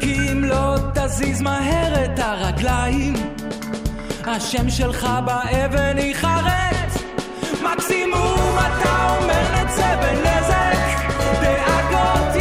כי 0.00 0.32
אם 0.32 0.44
לא 0.44 0.76
תזיז 0.94 1.42
מהר 1.42 2.04
את 2.04 2.18
הרגליים, 2.18 3.14
השם 4.24 4.70
שלך 4.70 5.08
באבן 5.24 5.98
ייחרט. 5.98 6.90
מקסימום 7.62 8.56
אתה 8.58 9.16
אומר 9.16 9.64
נצא 9.64 9.96
בנזק, 9.96 11.12
דאגות 11.42 12.31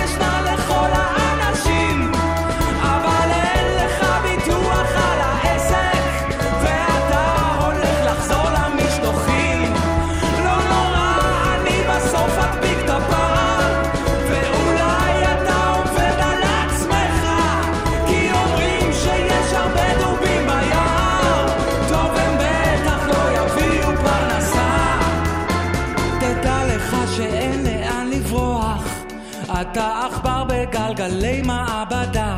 גלגלי 30.72 31.42
מעבדה. 31.42 32.38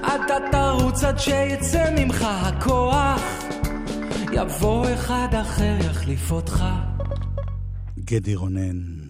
אתה 0.00 0.34
תרוץ 0.52 1.04
עד 1.04 1.18
שיצא 1.18 1.90
ממך 1.98 2.22
הכוח, 2.22 3.22
יבוא 4.32 4.86
אחד 4.94 5.28
אחר 5.42 5.76
יחליף 5.90 6.30
אותך. 6.30 6.64
גדי 7.98 8.34
רונן. 8.34 9.04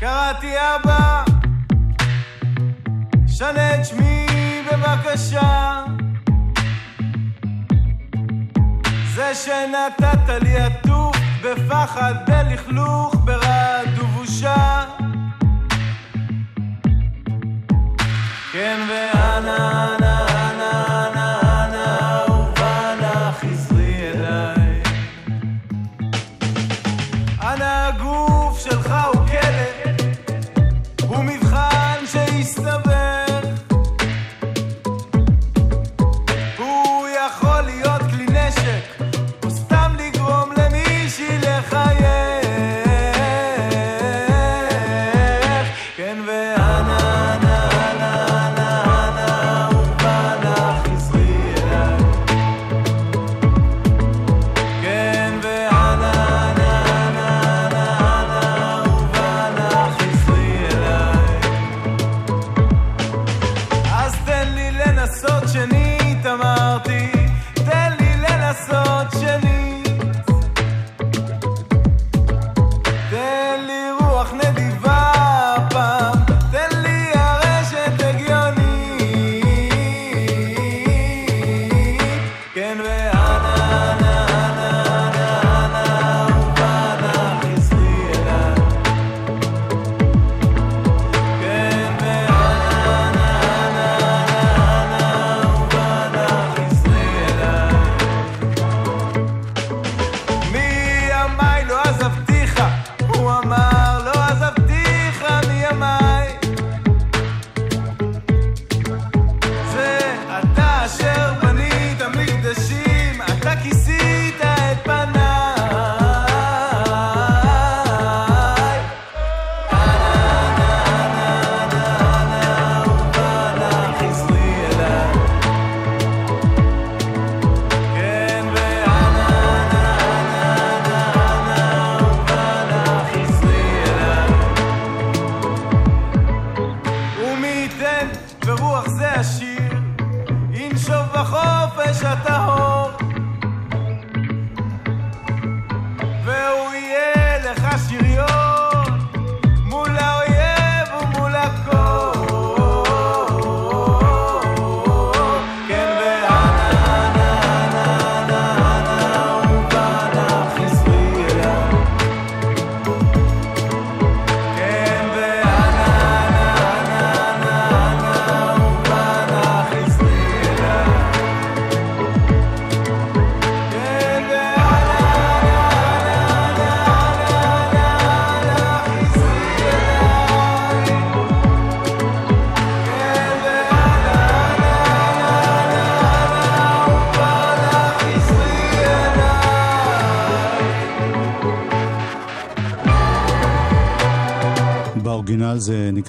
קראתי 0.00 0.52
אבא, 0.56 1.24
שנה 3.26 3.74
את 3.74 3.86
שמי 3.86 4.26
בבקשה. 4.72 5.84
זה 9.14 9.34
שנתת 9.34 10.42
לי 10.42 10.56
עטוף 10.56 11.16
בפחד, 11.44 12.14
בלכלוך, 12.26 13.14
ברעד 13.24 13.98
ובושה. 13.98 14.84
Invest. 18.62 19.11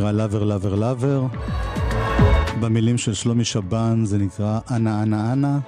נקרא 0.03 0.11
לאבר 0.11 0.43
לאבר 0.43 0.75
לאבר. 0.75 1.25
במילים 2.59 2.97
של 2.97 3.13
שלומי 3.13 3.45
שבן 3.45 4.05
זה 4.05 4.17
נקרא 4.17 4.59
אנה 4.71 5.03
אנה 5.03 5.33
אנה. 5.33 5.59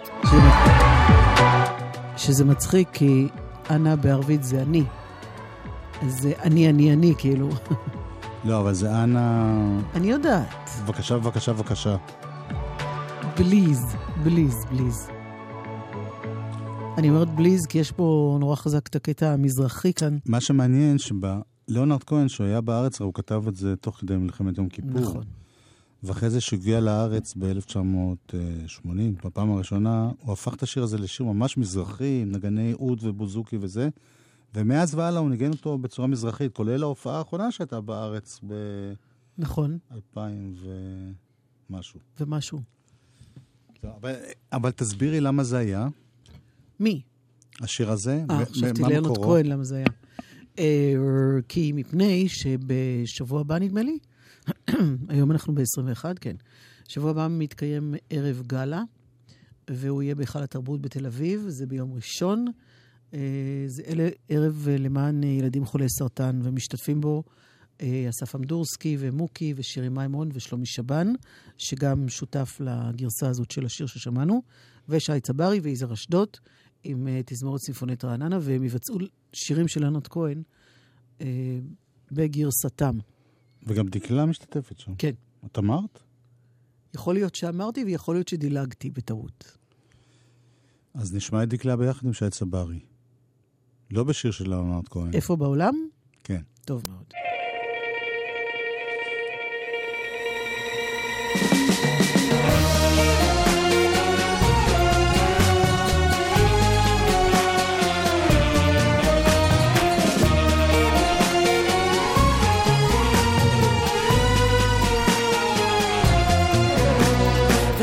שזה 2.18 2.46
מצחיק, 2.46 2.90
כי 2.94 3.28
אנה 3.70 3.96
בערבית 3.96 4.44
זה 4.44 4.62
אני. 4.62 4.84
אז 6.02 6.22
זה 6.22 6.34
אני, 6.44 6.70
אני, 6.70 6.94
אני, 6.94 7.14
כאילו. 7.18 7.50
לא, 8.46 8.60
אבל 8.60 8.74
זה 8.74 9.04
אנה... 9.04 9.54
אני 9.94 10.12
יודעת. 10.12 10.70
בבקשה, 10.86 11.18
בבקשה, 11.18 11.54
בבקשה. 11.54 11.96
בליז, 13.38 13.96
בליז, 14.24 14.66
בליז. 14.72 15.10
אני 16.98 17.10
אומרת 17.10 17.36
בליז 17.36 17.66
כי 17.66 17.78
יש 17.78 17.92
פה 17.92 18.38
נורא 18.40 18.56
חזק 18.56 18.88
את 18.88 18.96
הקטע 18.96 19.34
המזרחי 19.34 19.94
כאן. 19.94 20.18
מה 20.26 20.42
שמעניין, 20.42 20.98
שבליאונרד 21.70 22.04
כהן, 22.04 22.28
שהוא 22.28 22.48
היה 22.48 22.62
בארץ, 22.62 23.02
הוא 23.02 23.14
כתב 23.14 23.44
את 23.48 23.56
זה 23.56 23.76
תוך 23.76 23.98
כדי 23.98 24.18
מלחמת 24.18 24.58
יום 24.58 24.70
כיפור. 24.70 25.02
נכון. 25.02 25.24
ואחרי 26.04 26.30
זה 26.30 26.42
שהוא 26.42 26.60
הגיע 26.60 26.80
לארץ 26.80 27.34
ב-1980, 27.38 29.26
בפעם 29.26 29.52
הראשונה, 29.52 30.12
הוא 30.20 30.34
הפך 30.34 30.54
את 30.54 30.64
השיר 30.64 30.84
הזה 30.84 30.98
לשיר 30.98 31.26
ממש 31.26 31.58
מזרחי, 31.58 32.20
עם 32.22 32.32
נגני 32.32 32.74
אוד 32.74 33.00
ובוזוקי 33.04 33.58
וזה, 33.62 33.90
ומאז 34.56 34.96
והלאה 34.96 35.20
הוא 35.20 35.30
ניגן 35.30 35.52
אותו 35.52 35.78
בצורה 35.78 36.08
מזרחית, 36.08 36.54
כולל 36.54 36.84
ההופעה 36.84 37.18
האחרונה 37.18 37.52
שהייתה 37.52 37.82
בארץ 37.82 38.40
ב-2000 38.48 38.96
נכון, 39.38 39.78
ומשהו. 41.70 42.00
ומשהו. 42.20 42.62
לא, 43.84 43.90
אבל, 44.02 44.14
אבל 44.52 44.72
תסבירי 44.72 45.22
למה 45.22 45.44
זה 45.44 45.58
היה, 45.58 45.88
מי? 46.80 47.02
השיר 47.62 47.92
הזה, 47.92 48.24
אה, 48.30 48.46
חשבתי 48.46 48.84
ליאונרד? 48.84 49.18
כהן, 49.18 49.46
למה 49.46 49.64
זה 49.64 49.76
היה. 49.76 49.88
כי 51.48 51.72
מפני 51.72 52.30
שבשבוע 52.30 53.42
הבא, 53.42 53.60
נדמה 53.60 53.82
לי, 53.84 53.98
היום 55.10 55.32
אנחנו 55.32 55.56
ב-21, 55.56 56.06
כן. 56.22 56.36
שבוע 56.88 57.12
הבא 57.12 57.28
מתקיים 57.30 57.94
ערב 58.10 58.42
גאלה, 58.48 58.82
והוא 59.70 60.04
יהיה 60.04 60.16
בהיכל 60.16 60.44
התרבות 60.44 60.82
בתל 60.82 61.06
אביב, 61.06 61.46
זה 61.48 61.66
ביום 61.66 61.94
ראשון. 61.94 62.46
אה, 63.14 63.20
זה 63.68 63.84
ערב 64.30 64.68
אה, 64.70 64.78
למען 64.78 65.24
אה, 65.24 65.30
ילדים 65.30 65.66
חולי 65.66 65.90
סרטן, 65.90 66.40
ומשתתפים 66.44 67.02
בו 67.02 67.24
אסף 68.10 68.36
אמדורסקי 68.36 68.98
ומוקי 69.00 69.54
ושירי 69.56 69.90
מימון 69.90 70.30
ושלומי 70.34 70.66
שבן, 70.66 71.14
שגם 71.58 72.10
שותף 72.10 72.58
לגרסה 72.60 73.30
הזאת 73.30 73.52
של 73.52 73.66
השיר 73.66 73.88
ששמענו, 73.88 74.42
ושי 74.90 75.20
צברי 75.20 75.60
ויזהר 75.60 75.94
אשדוד 75.94 76.30
עם 76.86 77.08
אה, 77.08 77.22
תזמורת 77.26 77.62
סימפונית 77.62 78.06
רעננה, 78.06 78.40
והם 78.42 78.64
יבצעו 78.64 78.98
שירים 79.34 79.68
של 79.68 79.84
ענת 79.84 80.08
כהן 80.08 80.44
אה, 81.22 81.28
בגרסתם. 82.12 82.98
וגם 83.64 83.88
דקלה 83.88 84.26
משתתפת 84.26 84.80
שם. 84.80 84.96
כן. 84.98 85.12
את 85.46 85.58
אמרת? 85.58 86.00
יכול 86.96 87.14
להיות 87.14 87.36
שאמרתי 87.36 87.84
ויכול 87.84 88.16
להיות 88.16 88.28
שדילגתי 88.28 88.90
בטעות. 88.90 89.58
אז 90.94 91.16
נשמע 91.16 91.44
את 91.44 91.50
דקלה 91.50 91.76
ביחד 91.76 92.06
עם 92.06 92.14
שי 92.14 92.30
צברי. 92.30 92.80
לא 93.92 94.04
בשיר 94.04 94.32
של 94.32 94.50
ליאונרד 94.50 94.88
כהן. 94.88 95.14
איפה 95.14 95.36
בעולם? 95.36 95.74
כן. 96.24 96.42
טוב 96.66 96.84
מאוד. 96.90 97.14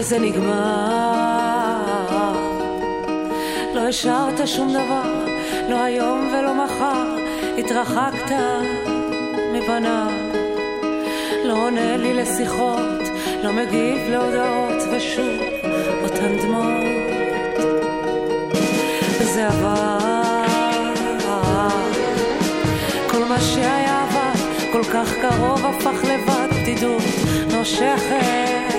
וזה 0.02 0.18
נגמר. 0.18 1.82
לא 3.74 3.80
השארת 3.88 4.48
שום 4.48 4.72
דבר, 4.72 5.24
לא 5.68 5.82
היום 5.82 6.30
ולא 6.32 6.64
מחר, 6.64 7.16
התרחקת 7.58 8.36
מפניו. 9.52 10.10
לא 11.44 11.52
עונה 11.52 11.96
לי 11.96 12.14
לשיחות, 12.14 13.00
לא 13.42 13.52
מגיב 13.52 13.98
להודעות, 14.10 14.82
ושוב 14.92 15.40
אותן 16.02 16.36
דמעות. 16.38 16.82
זה 19.20 19.46
עבר, 19.46 19.98
כל 23.10 23.24
מה 23.24 23.40
שהיה 23.40 24.02
עבר, 24.02 24.32
כל 24.72 24.84
כך 24.84 25.14
קרוב 25.14 25.66
הפך 25.66 26.04
לבד, 26.04 26.48
בדידות 26.50 27.02
נושכת. 27.52 28.71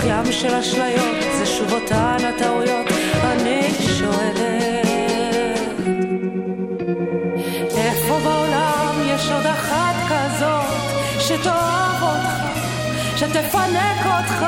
בתוך 0.00 0.10
ים 0.10 0.32
של 0.32 0.54
אשליות, 0.54 1.16
זה 1.38 1.46
שוב 1.46 1.72
אותן 1.72 2.16
הטעויות, 2.24 2.86
אני 3.24 3.70
שואלת. 3.98 4.86
איפה 7.76 8.18
בעולם 8.24 9.02
יש 9.06 9.30
עוד 9.30 9.46
אחת 9.46 9.94
כזאת, 10.08 10.64
שתאהב 11.18 12.02
אותך, 12.02 12.60
שתפנק 13.16 14.06
אותך? 14.06 14.46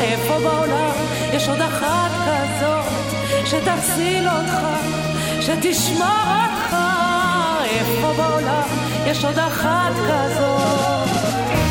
איפה 0.00 0.38
בעולם 0.38 0.92
יש 1.32 1.48
עוד 1.48 1.60
אחת 1.60 2.10
כזאת, 2.26 3.16
שתציל 3.44 4.28
אותך, 4.28 4.58
שתשמור 5.40 6.26
אותך? 6.26 6.76
איפה 7.64 8.12
בעולם 8.16 8.68
יש 9.06 9.24
עוד 9.24 9.38
אחת 9.38 9.92
כזאת? 10.08 11.65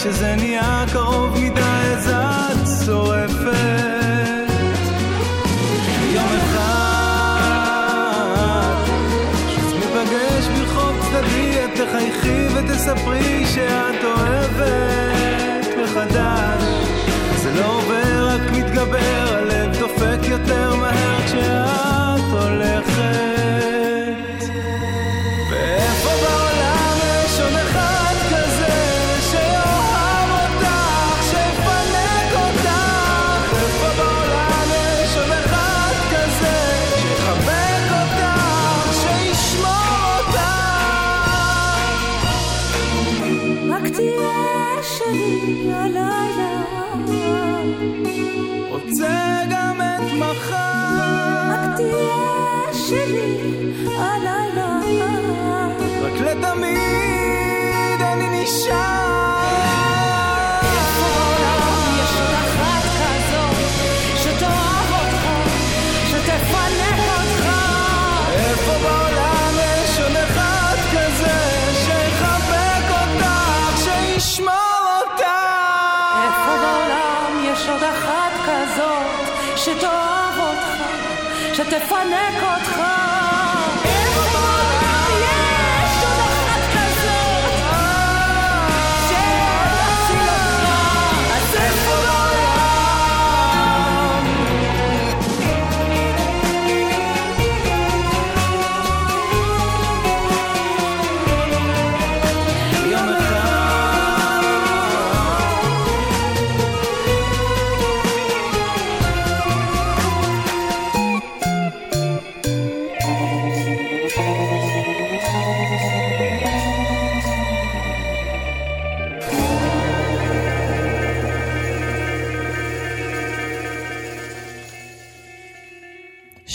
כשזה 0.00 0.34
נהיה 0.36 0.84
קרוב 0.92 1.38
מדי, 1.38 1.60
אז 1.96 2.08
את 2.08 2.86
שורפת. 2.86 4.50
יום 6.12 6.26
אחד, 6.36 7.24
שוב 9.48 9.74
ניפגש 9.74 10.46
ברחוב 10.46 10.96
צדדי, 11.02 11.64
את 11.64 11.70
תחייכי 11.74 12.46
ותספרי 12.54 13.46
שאת 13.46 14.04
אוהבת 14.04 15.66
מחדש. 15.82 16.62
זה 17.36 17.50
לא 17.60 17.66
עובר, 17.66 18.28
רק 18.28 18.40
מתגבר, 18.52 19.36
הלב 19.36 19.78
דופק 19.78 20.18
יותר 20.28 20.74
מהר 20.74 21.26
כשאת 21.26 22.24
הולכת. 22.32 23.29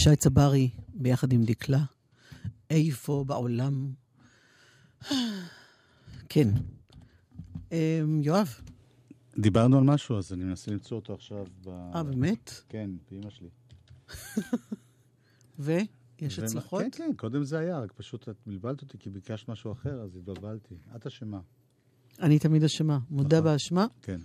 שי 0.05 0.15
צברי 0.15 0.69
ביחד 0.93 1.33
עם 1.33 1.43
דקלה. 1.43 1.83
איפה 2.69 3.23
בעולם? 3.27 3.91
כן. 6.29 6.49
אמ, 7.71 8.21
יואב, 8.23 8.59
דיברנו 9.37 9.77
על 9.77 9.83
משהו, 9.83 10.17
אז 10.17 10.33
אני 10.33 10.43
מנסה 10.43 10.71
למצוא 10.71 10.97
אותו 10.97 11.13
עכשיו 11.13 11.45
ב... 11.63 11.69
אה, 11.69 12.03
באמת? 12.03 12.51
כן, 12.69 12.89
באמא 13.11 13.29
שלי. 13.29 13.49
ויש 15.59 16.39
ומה- 16.39 16.45
הצלחות? 16.47 16.81
כן, 16.81 16.89
כן, 16.91 17.11
קודם 17.17 17.43
זה 17.43 17.59
היה, 17.59 17.79
רק 17.79 17.91
פשוט 17.91 18.29
את 18.29 18.35
בלבלת 18.45 18.81
אותי 18.81 18.97
כי 18.97 19.09
ביקשת 19.09 19.49
משהו 19.49 19.71
אחר, 19.71 20.01
אז 20.01 20.15
התבלבלתי. 20.15 20.75
את 20.95 21.05
אשמה. 21.07 21.39
אני 22.19 22.39
תמיד 22.39 22.63
אשמה. 22.63 22.99
מודה 23.09 23.41
באשמה. 23.41 23.87
כן. 24.01 24.19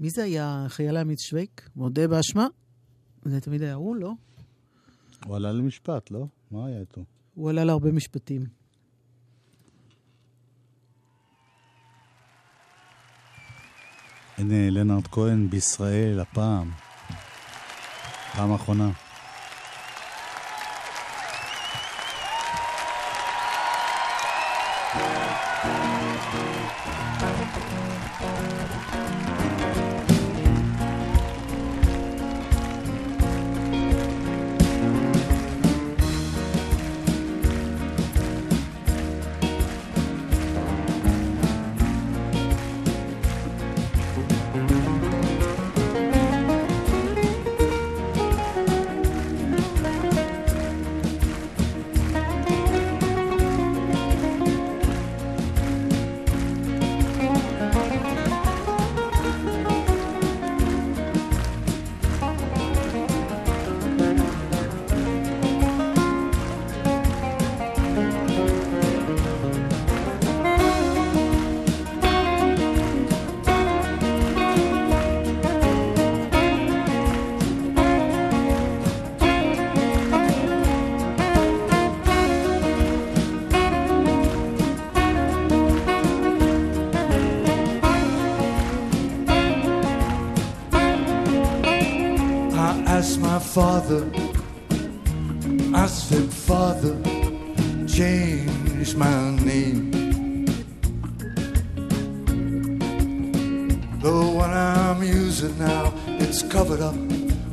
מי 0.00 0.10
זה 0.10 0.24
היה? 0.24 0.66
חייל 0.68 0.96
עמית 0.96 1.18
שוויק? 1.20 1.68
מודה 1.76 2.08
באשמה? 2.08 2.46
זה 3.24 3.40
תמיד 3.40 3.62
היה 3.62 3.74
הוא, 3.74 3.96
לא? 3.96 4.12
הוא 5.26 5.36
עלה 5.36 5.52
למשפט, 5.52 6.10
לא? 6.10 6.26
מה 6.50 6.66
היה 6.66 6.80
איתו? 6.80 7.04
הוא 7.34 7.50
עלה 7.50 7.64
להרבה 7.64 7.92
משפטים. 7.92 8.46
הנה 14.38 14.70
לנארד 14.70 15.06
כהן 15.06 15.50
בישראל 15.50 16.20
הפעם. 16.20 16.70
פעם 18.32 18.54
אחרונה. 18.54 18.90
Father, 93.54 94.04
I 95.72 95.86
said, 95.86 96.28
Father, 96.28 96.96
change 97.86 98.96
my 98.96 99.30
name. 99.44 99.92
The 104.00 104.12
one 104.12 104.50
I'm 104.50 105.04
using 105.04 105.56
now, 105.56 105.94
it's 106.06 106.42
covered 106.42 106.80
up 106.80 106.96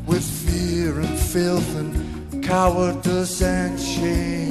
with 0.07 0.23
fear 0.23 0.99
and 1.01 1.19
filth 1.19 1.75
and 1.75 2.43
cowardice 2.43 3.43
and 3.43 3.79
shame. 3.79 4.50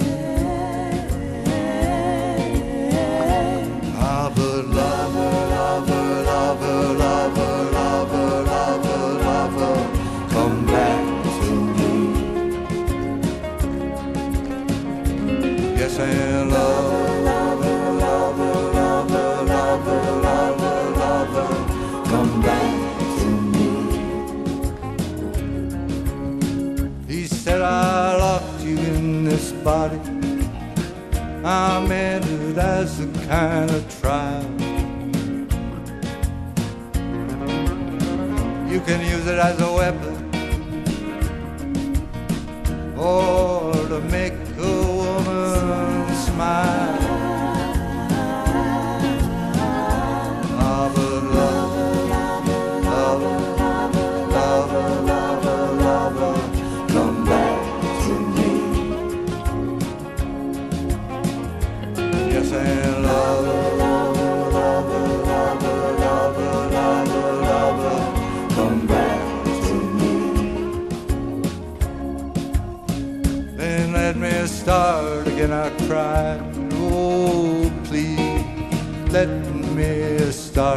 that's 32.60 32.98
the 32.98 33.06
kind 33.26 33.70
of 33.70 33.89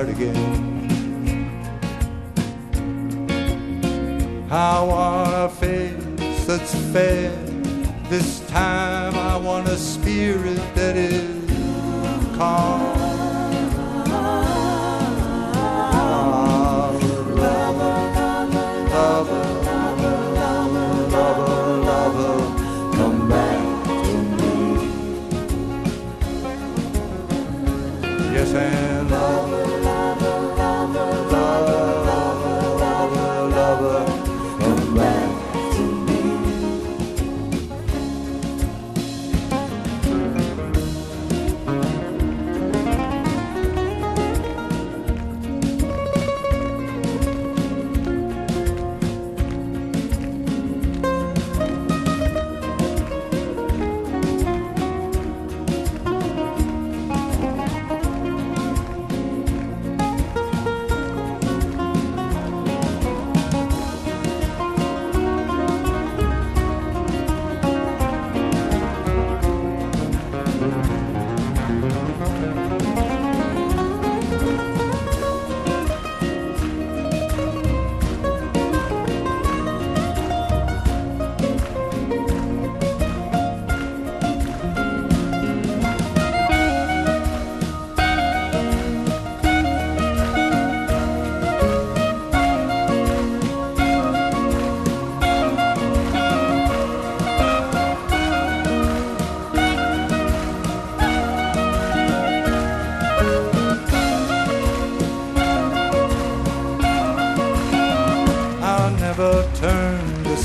start 0.03 0.09
again. 0.09 0.89
I 4.51 4.83
want 4.83 5.33
a 5.33 5.49
face 5.49 6.45
that's 6.45 6.75
fair. 6.91 7.31
This 8.09 8.45
time 8.47 9.15
I 9.15 9.37
want 9.37 9.67
a 9.67 9.77
spirit 9.77 10.61
that 10.75 10.95
is 10.95 12.37
calm. 12.37 13.02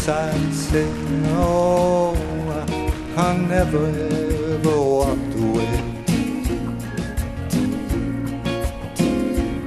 side 0.09 0.55
say 0.55 0.91
Oh, 1.37 2.17
I 3.15 3.37
never 3.55 3.85
ever 4.55 4.77
walked 4.95 5.35
away. 5.47 5.77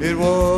It 0.10 0.16
was 0.18 0.51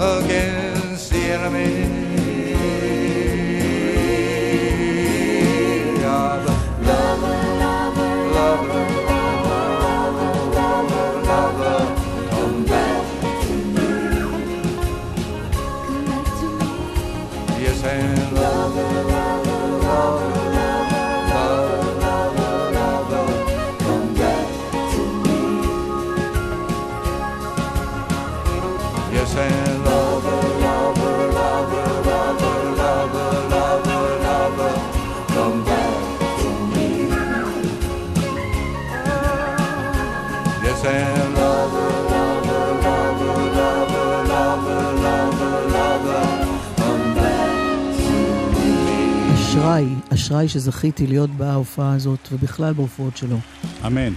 against 0.00 1.12
the 1.12 1.18
enemy. 1.18 1.77
אשראי 50.28 50.48
שזכיתי 50.48 51.06
להיות 51.06 51.30
בהופעה 51.30 51.94
הזאת, 51.94 52.28
ובכלל 52.32 52.72
בהופעות 52.72 53.16
שלו. 53.16 53.36
אמן. 53.86 54.12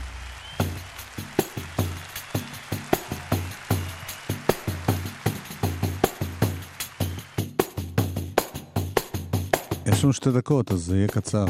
יש 9.86 10.04
לנו 10.04 10.14
שתי 10.14 10.32
דקות, 10.32 10.72
אז 10.72 10.80
זה 10.80 10.98
יהיה 10.98 11.08
קצר. 11.08 11.46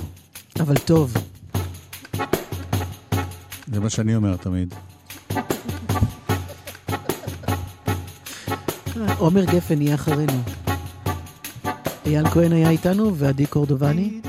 אבל 0.59 0.77
טוב. 0.77 1.13
זה 3.67 3.79
מה 3.79 3.89
שאני 3.89 4.15
אומר 4.15 4.35
תמיד. 4.35 4.73
עומר 9.17 9.45
גפן 9.45 9.81
יהיה 9.81 9.95
אחרינו. 9.95 10.41
אייל 12.05 12.29
כהן 12.29 12.51
היה 12.51 12.69
איתנו 12.69 13.15
ועדי 13.15 13.45
קורדובני. 13.45 14.21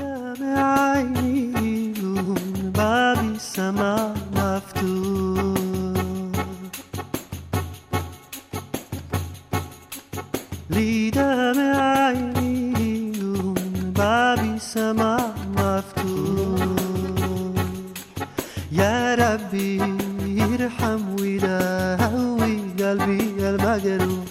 جروح 23.85 24.25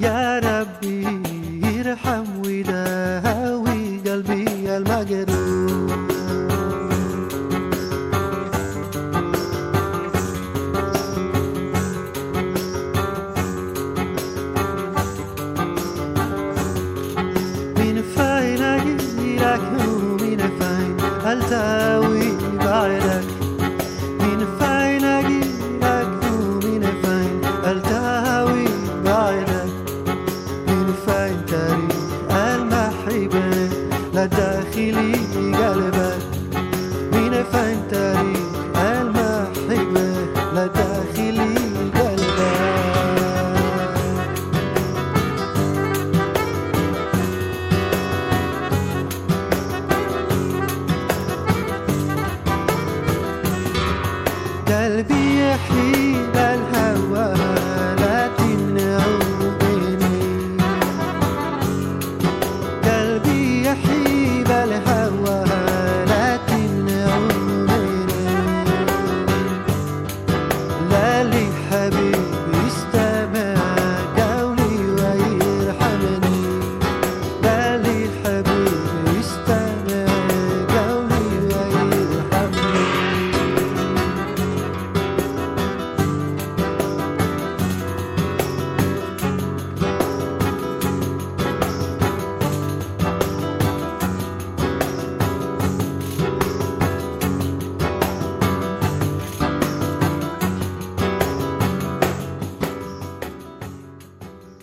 يا 0.00 0.38
ربي 0.38 1.06
ارحم 1.80 2.24
وداوي 2.46 3.98
قلبي 4.06 4.76
المجروح 4.76 5.35